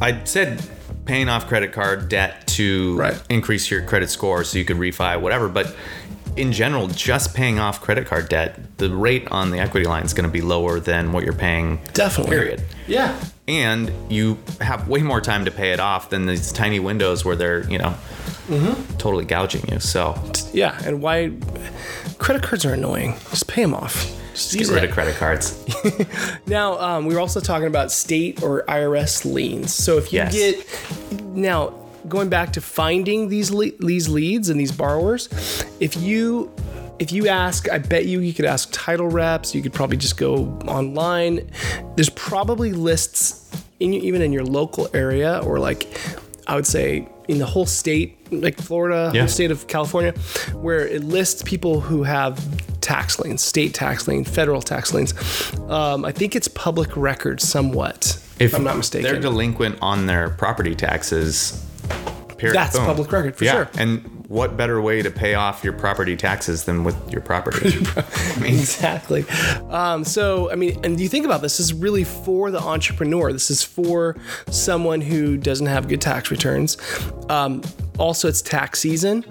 I 0.00 0.24
said 0.24 0.62
paying 1.04 1.28
off 1.28 1.48
credit 1.48 1.72
card 1.72 2.08
debt 2.08 2.46
to 2.48 2.96
Right. 2.96 3.22
increase 3.28 3.70
your 3.70 3.82
credit 3.82 4.08
score 4.10 4.44
so 4.44 4.56
you 4.58 4.64
could 4.64 4.76
refi 4.76 5.20
whatever, 5.20 5.48
but 5.48 5.74
in 6.36 6.50
general, 6.52 6.86
just 6.88 7.34
paying 7.34 7.58
off 7.58 7.80
credit 7.82 8.06
card 8.06 8.28
debt, 8.28 8.78
the 8.78 8.88
rate 8.88 9.28
on 9.30 9.50
the 9.50 9.58
equity 9.58 9.86
line 9.86 10.04
is 10.04 10.14
going 10.14 10.26
to 10.26 10.32
be 10.32 10.40
lower 10.40 10.80
than 10.80 11.12
what 11.12 11.24
you're 11.24 11.34
paying. 11.34 11.78
Definitely. 11.92 12.36
Period. 12.36 12.62
Yeah. 12.86 13.22
And 13.48 13.92
you 14.08 14.38
have 14.60 14.88
way 14.88 15.02
more 15.02 15.20
time 15.20 15.44
to 15.46 15.50
pay 15.50 15.72
it 15.72 15.80
off 15.80 16.10
than 16.10 16.26
these 16.26 16.52
tiny 16.52 16.78
windows 16.80 17.24
where 17.24 17.36
they're, 17.36 17.68
you 17.70 17.78
know, 17.78 17.94
Mm-hmm. 18.48 18.96
totally 18.98 19.24
gouging 19.24 19.64
you. 19.70 19.78
So 19.78 20.20
Yeah. 20.52 20.78
And 20.84 21.00
why 21.00 21.32
credit 22.18 22.42
cards 22.42 22.64
are 22.66 22.72
annoying. 22.74 23.14
Just 23.30 23.46
pay 23.46 23.62
them 23.62 23.72
off. 23.72 24.04
Just 24.34 24.52
get 24.58 24.68
rid 24.68 24.82
it. 24.82 24.88
of 24.90 24.94
credit 24.94 25.14
cards. 25.16 25.64
Now, 26.46 26.78
um, 26.80 27.06
we 27.06 27.14
were 27.14 27.20
also 27.20 27.38
talking 27.40 27.66
about 27.68 27.92
state 27.92 28.42
or 28.42 28.64
IRS 28.66 29.24
liens. 29.32 29.72
So 29.72 29.96
if 29.96 30.12
you 30.12 30.18
Yes. 30.18 30.32
get 30.34 31.22
now 31.34 31.72
going 32.08 32.28
back 32.28 32.52
to 32.54 32.60
finding 32.60 33.28
these 33.28 33.50
le- 33.52 33.70
these 33.78 34.08
leads 34.08 34.48
and 34.48 34.58
these 34.58 34.72
borrowers, 34.72 35.28
if 35.80 35.96
you 35.96 36.50
if 37.02 37.10
you 37.10 37.26
ask, 37.26 37.68
I 37.68 37.78
bet 37.78 38.06
you 38.06 38.20
you 38.20 38.32
could 38.32 38.44
ask 38.44 38.68
title 38.70 39.08
reps. 39.08 39.56
You 39.56 39.60
could 39.60 39.72
probably 39.72 39.96
just 39.96 40.16
go 40.16 40.46
online. 40.68 41.50
There's 41.96 42.10
probably 42.10 42.72
lists 42.72 43.50
in 43.80 43.92
even 43.92 44.22
in 44.22 44.32
your 44.32 44.44
local 44.44 44.88
area 44.94 45.40
or 45.44 45.58
like 45.58 45.88
I 46.46 46.54
would 46.54 46.66
say 46.66 47.08
in 47.26 47.38
the 47.38 47.46
whole 47.46 47.66
state, 47.66 48.16
like 48.32 48.56
Florida, 48.60 49.10
Yeah. 49.14 49.22
whole 49.22 49.28
state 49.28 49.50
of 49.50 49.66
California, 49.66 50.12
where 50.54 50.86
it 50.86 51.02
lists 51.02 51.42
people 51.44 51.80
who 51.80 52.04
have 52.04 52.40
tax 52.80 53.18
liens, 53.18 53.42
state 53.42 53.74
tax 53.74 54.06
lien, 54.06 54.24
federal 54.24 54.62
tax 54.62 54.94
liens. 54.94 55.12
Um, 55.68 56.04
I 56.04 56.12
think 56.12 56.36
it's 56.36 56.48
public 56.48 56.96
record 56.96 57.40
somewhat, 57.40 58.16
if, 58.38 58.54
I'm 58.54 58.64
not 58.64 58.76
mistaken. 58.76 59.10
They're 59.10 59.20
delinquent 59.20 59.78
on 59.80 60.06
their 60.06 60.30
property 60.30 60.74
taxes. 60.76 61.64
Period. 62.42 62.56
That's 62.56 62.76
Boom. 62.76 62.86
public 62.86 63.12
record, 63.12 63.36
for 63.36 63.44
yeah. 63.44 63.52
sure. 63.52 63.70
And 63.78 64.24
what 64.26 64.56
better 64.56 64.82
way 64.82 65.00
to 65.00 65.12
pay 65.12 65.34
off 65.34 65.62
your 65.62 65.74
property 65.74 66.16
taxes 66.16 66.64
than 66.64 66.82
with 66.82 66.96
your 67.12 67.20
property? 67.20 67.68
I 67.68 68.36
mean, 68.40 68.54
exactly. 68.54 69.24
Um, 69.70 70.02
so, 70.02 70.50
I 70.50 70.56
mean, 70.56 70.84
and 70.84 71.00
you 71.00 71.08
think 71.08 71.24
about 71.24 71.40
this, 71.40 71.58
this 71.58 71.66
is 71.66 71.72
really 71.74 72.02
for 72.02 72.50
the 72.50 72.58
entrepreneur. 72.58 73.32
This 73.32 73.48
is 73.48 73.62
for 73.62 74.16
someone 74.50 75.00
who 75.00 75.36
doesn't 75.36 75.68
have 75.68 75.86
good 75.86 76.00
tax 76.00 76.32
returns. 76.32 76.78
Um, 77.28 77.62
also, 77.96 78.26
it's 78.26 78.42
tax 78.42 78.80
season. 78.80 79.22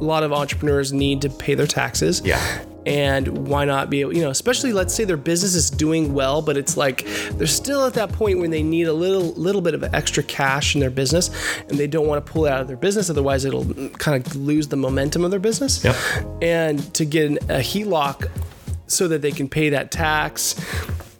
A 0.00 0.04
lot 0.04 0.22
of 0.22 0.32
entrepreneurs 0.32 0.92
need 0.92 1.20
to 1.22 1.30
pay 1.30 1.56
their 1.56 1.66
taxes. 1.66 2.22
Yeah. 2.24 2.64
And 2.84 3.46
why 3.46 3.64
not 3.64 3.90
be 3.90 4.00
able, 4.00 4.14
you 4.14 4.22
know, 4.22 4.30
especially 4.30 4.72
let's 4.72 4.92
say 4.94 5.04
their 5.04 5.16
business 5.16 5.54
is 5.54 5.70
doing 5.70 6.14
well, 6.14 6.42
but 6.42 6.56
it's 6.56 6.76
like 6.76 7.06
they're 7.32 7.46
still 7.46 7.84
at 7.84 7.94
that 7.94 8.12
point 8.12 8.40
when 8.40 8.50
they 8.50 8.62
need 8.62 8.88
a 8.88 8.92
little 8.92 9.32
little 9.34 9.60
bit 9.60 9.74
of 9.74 9.82
extra 9.94 10.22
cash 10.22 10.74
in 10.74 10.80
their 10.80 10.90
business 10.90 11.30
and 11.68 11.78
they 11.78 11.86
don't 11.86 12.06
want 12.06 12.24
to 12.24 12.32
pull 12.32 12.46
it 12.46 12.52
out 12.52 12.60
of 12.60 12.68
their 12.68 12.76
business, 12.76 13.08
otherwise 13.08 13.44
it'll 13.44 13.64
kind 13.98 14.26
of 14.26 14.34
lose 14.34 14.68
the 14.68 14.76
momentum 14.76 15.24
of 15.24 15.30
their 15.30 15.40
business. 15.40 15.84
Yep. 15.84 15.96
And 16.42 16.94
to 16.94 17.04
get 17.04 17.30
an, 17.30 17.38
a 17.48 17.60
HELOC 17.60 18.28
so 18.88 19.08
that 19.08 19.22
they 19.22 19.30
can 19.30 19.48
pay 19.48 19.70
that 19.70 19.90
tax, 19.90 20.56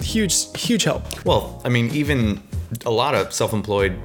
huge 0.03 0.57
huge 0.59 0.85
help. 0.85 1.25
well, 1.25 1.63
I 1.65 1.69
mean, 1.69 1.91
even 1.91 2.43
a 2.85 2.91
lot 2.91 3.15
of 3.15 3.33
self-employed 3.33 3.97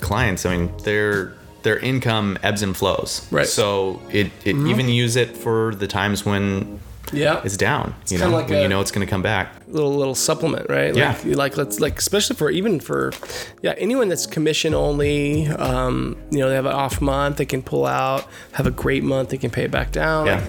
clients. 0.00 0.46
I 0.46 0.56
mean, 0.56 0.76
their 0.78 1.34
their 1.62 1.78
income 1.78 2.38
ebbs 2.42 2.62
and 2.62 2.76
flows. 2.76 3.26
Right. 3.32 3.46
So 3.46 4.00
it, 4.10 4.26
it 4.44 4.54
mm-hmm. 4.54 4.68
even 4.68 4.88
use 4.88 5.16
it 5.16 5.36
for 5.36 5.74
the 5.74 5.88
times 5.88 6.24
when 6.24 6.78
Yeah. 7.12 7.40
it's 7.44 7.56
down. 7.56 7.94
you 8.08 8.18
know, 8.18 8.30
like 8.30 8.48
when 8.48 8.62
you 8.62 8.68
know 8.68 8.80
it's 8.80 8.90
going 8.90 9.06
to 9.06 9.10
come 9.10 9.22
back. 9.22 9.52
little 9.68 9.94
little 9.94 10.14
supplement, 10.14 10.68
right? 10.68 10.94
Yeah. 10.94 11.16
Like, 11.24 11.36
like 11.36 11.56
let's 11.56 11.80
like 11.80 11.98
especially 11.98 12.36
for 12.36 12.50
even 12.50 12.80
for 12.80 13.12
yeah 13.62 13.74
anyone 13.78 14.08
that's 14.08 14.26
commission 14.26 14.74
only. 14.74 15.46
Um, 15.46 16.16
you 16.30 16.38
know 16.38 16.48
they 16.48 16.54
have 16.54 16.66
an 16.66 16.72
off 16.72 17.00
month, 17.00 17.36
they 17.36 17.46
can 17.46 17.62
pull 17.62 17.86
out. 17.86 18.26
Have 18.52 18.66
a 18.66 18.70
great 18.70 19.04
month, 19.04 19.30
they 19.30 19.38
can 19.38 19.50
pay 19.50 19.64
it 19.64 19.70
back 19.70 19.92
down. 19.92 20.26
Yeah. 20.26 20.44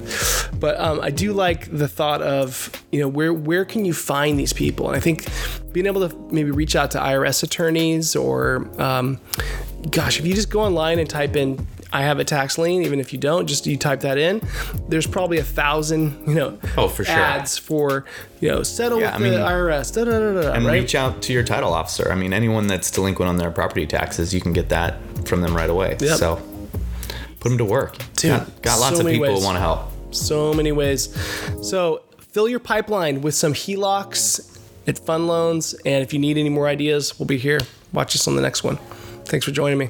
But 0.60 0.80
um, 0.80 1.00
I 1.02 1.12
do 1.12 1.34
like 1.34 1.70
the 1.76 1.88
thought 1.88 2.22
of 2.22 2.72
you 2.92 3.00
know 3.00 3.08
where 3.08 3.34
where 3.34 3.66
can 3.66 3.86
you 3.86 3.94
find 3.94 4.40
these 4.40 4.54
people? 4.54 4.88
And 4.88 4.96
I 4.96 5.00
think 5.00 5.28
being 5.74 5.86
able 5.86 6.08
to 6.10 6.16
maybe 6.32 6.52
reach 6.52 6.76
out 6.76 6.92
to 6.92 6.98
IRS 6.98 7.44
attorneys 7.44 8.16
or 8.16 8.68
um, 8.82 9.20
gosh, 9.92 10.20
if 10.20 10.26
you 10.26 10.34
just 10.34 10.50
go 10.50 10.62
online 10.62 11.00
and 11.00 11.10
type 11.10 11.36
in 11.36 11.66
I 11.94 12.02
have 12.04 12.20
a 12.20 12.24
tax 12.26 12.58
lien, 12.58 12.84
even 12.84 13.00
if 13.00 13.14
you 13.14 13.20
don't, 13.20 13.48
just 13.48 13.66
you 13.66 13.78
type 13.78 14.02
that 14.02 14.18
in. 14.18 14.42
There's 14.90 15.08
probably 15.08 15.38
a 15.38 15.44
thousand, 15.44 16.28
you 16.28 16.34
know, 16.36 16.60
Oh, 16.78 16.88
for 16.90 17.06
sure. 17.06 17.16
ads 17.16 17.58
for 17.58 18.04
you 18.42 18.50
know 18.50 18.64
settle 18.64 19.00
Yeah, 19.00 19.18
with 19.18 19.26
I 19.28 19.30
the 19.30 19.38
mean- 19.38 19.48
IRS, 19.48 19.94
da, 19.94 20.04
da, 20.06 20.12
da, 20.20 20.42
da, 20.42 20.54
and 20.54 20.66
right? 20.66 20.74
reach 20.82 20.96
out 20.96 21.22
to 21.24 21.34
your 21.34 21.44
title 21.44 21.74
officer. 21.74 22.12
I 22.12 22.16
mean, 22.16 22.34
anyone 22.34 22.68
that's 22.68 22.92
delinquent 22.92 23.30
on 23.30 23.38
their 23.38 23.52
property 23.52 23.86
taxes, 23.88 24.34
you 24.34 24.42
can 24.42 24.52
get 24.54 24.70
that 24.70 24.98
from 25.28 25.42
them 25.42 25.56
right 25.56 25.70
away. 25.70 25.96
Yep. 26.00 26.18
So 26.18 26.42
put 27.40 27.50
them 27.50 27.58
to 27.58 27.66
work. 27.66 27.98
Dude, 28.16 28.32
got, 28.32 28.62
got 28.62 28.80
lots 28.80 28.98
so 28.98 29.02
of 29.06 29.08
people 29.12 29.28
ways. 29.28 29.40
who 29.40 29.46
want 29.46 29.56
to 29.56 29.62
help. 29.62 29.92
so 30.14 30.54
many 30.54 30.72
ways. 30.74 31.10
So 31.62 32.02
fill 32.32 32.50
your 32.50 32.60
pipeline 32.60 33.22
with 33.22 33.34
some 33.36 33.54
HELOCs 33.54 34.60
at 34.88 35.00
Fund 35.00 35.28
Loans, 35.28 35.74
and 35.86 36.04
if 36.04 36.12
you 36.14 36.20
need 36.20 36.38
any 36.38 36.50
more 36.50 36.68
ideas, 36.68 37.18
we'll 37.20 37.28
be 37.28 37.38
here. 37.38 37.60
Watch 37.94 38.16
us 38.16 38.28
on 38.28 38.36
the 38.36 38.42
next 38.42 38.64
one. 38.64 38.78
Thanks 39.26 39.46
for 39.46 39.52
joining 39.52 39.78
me. 39.78 39.90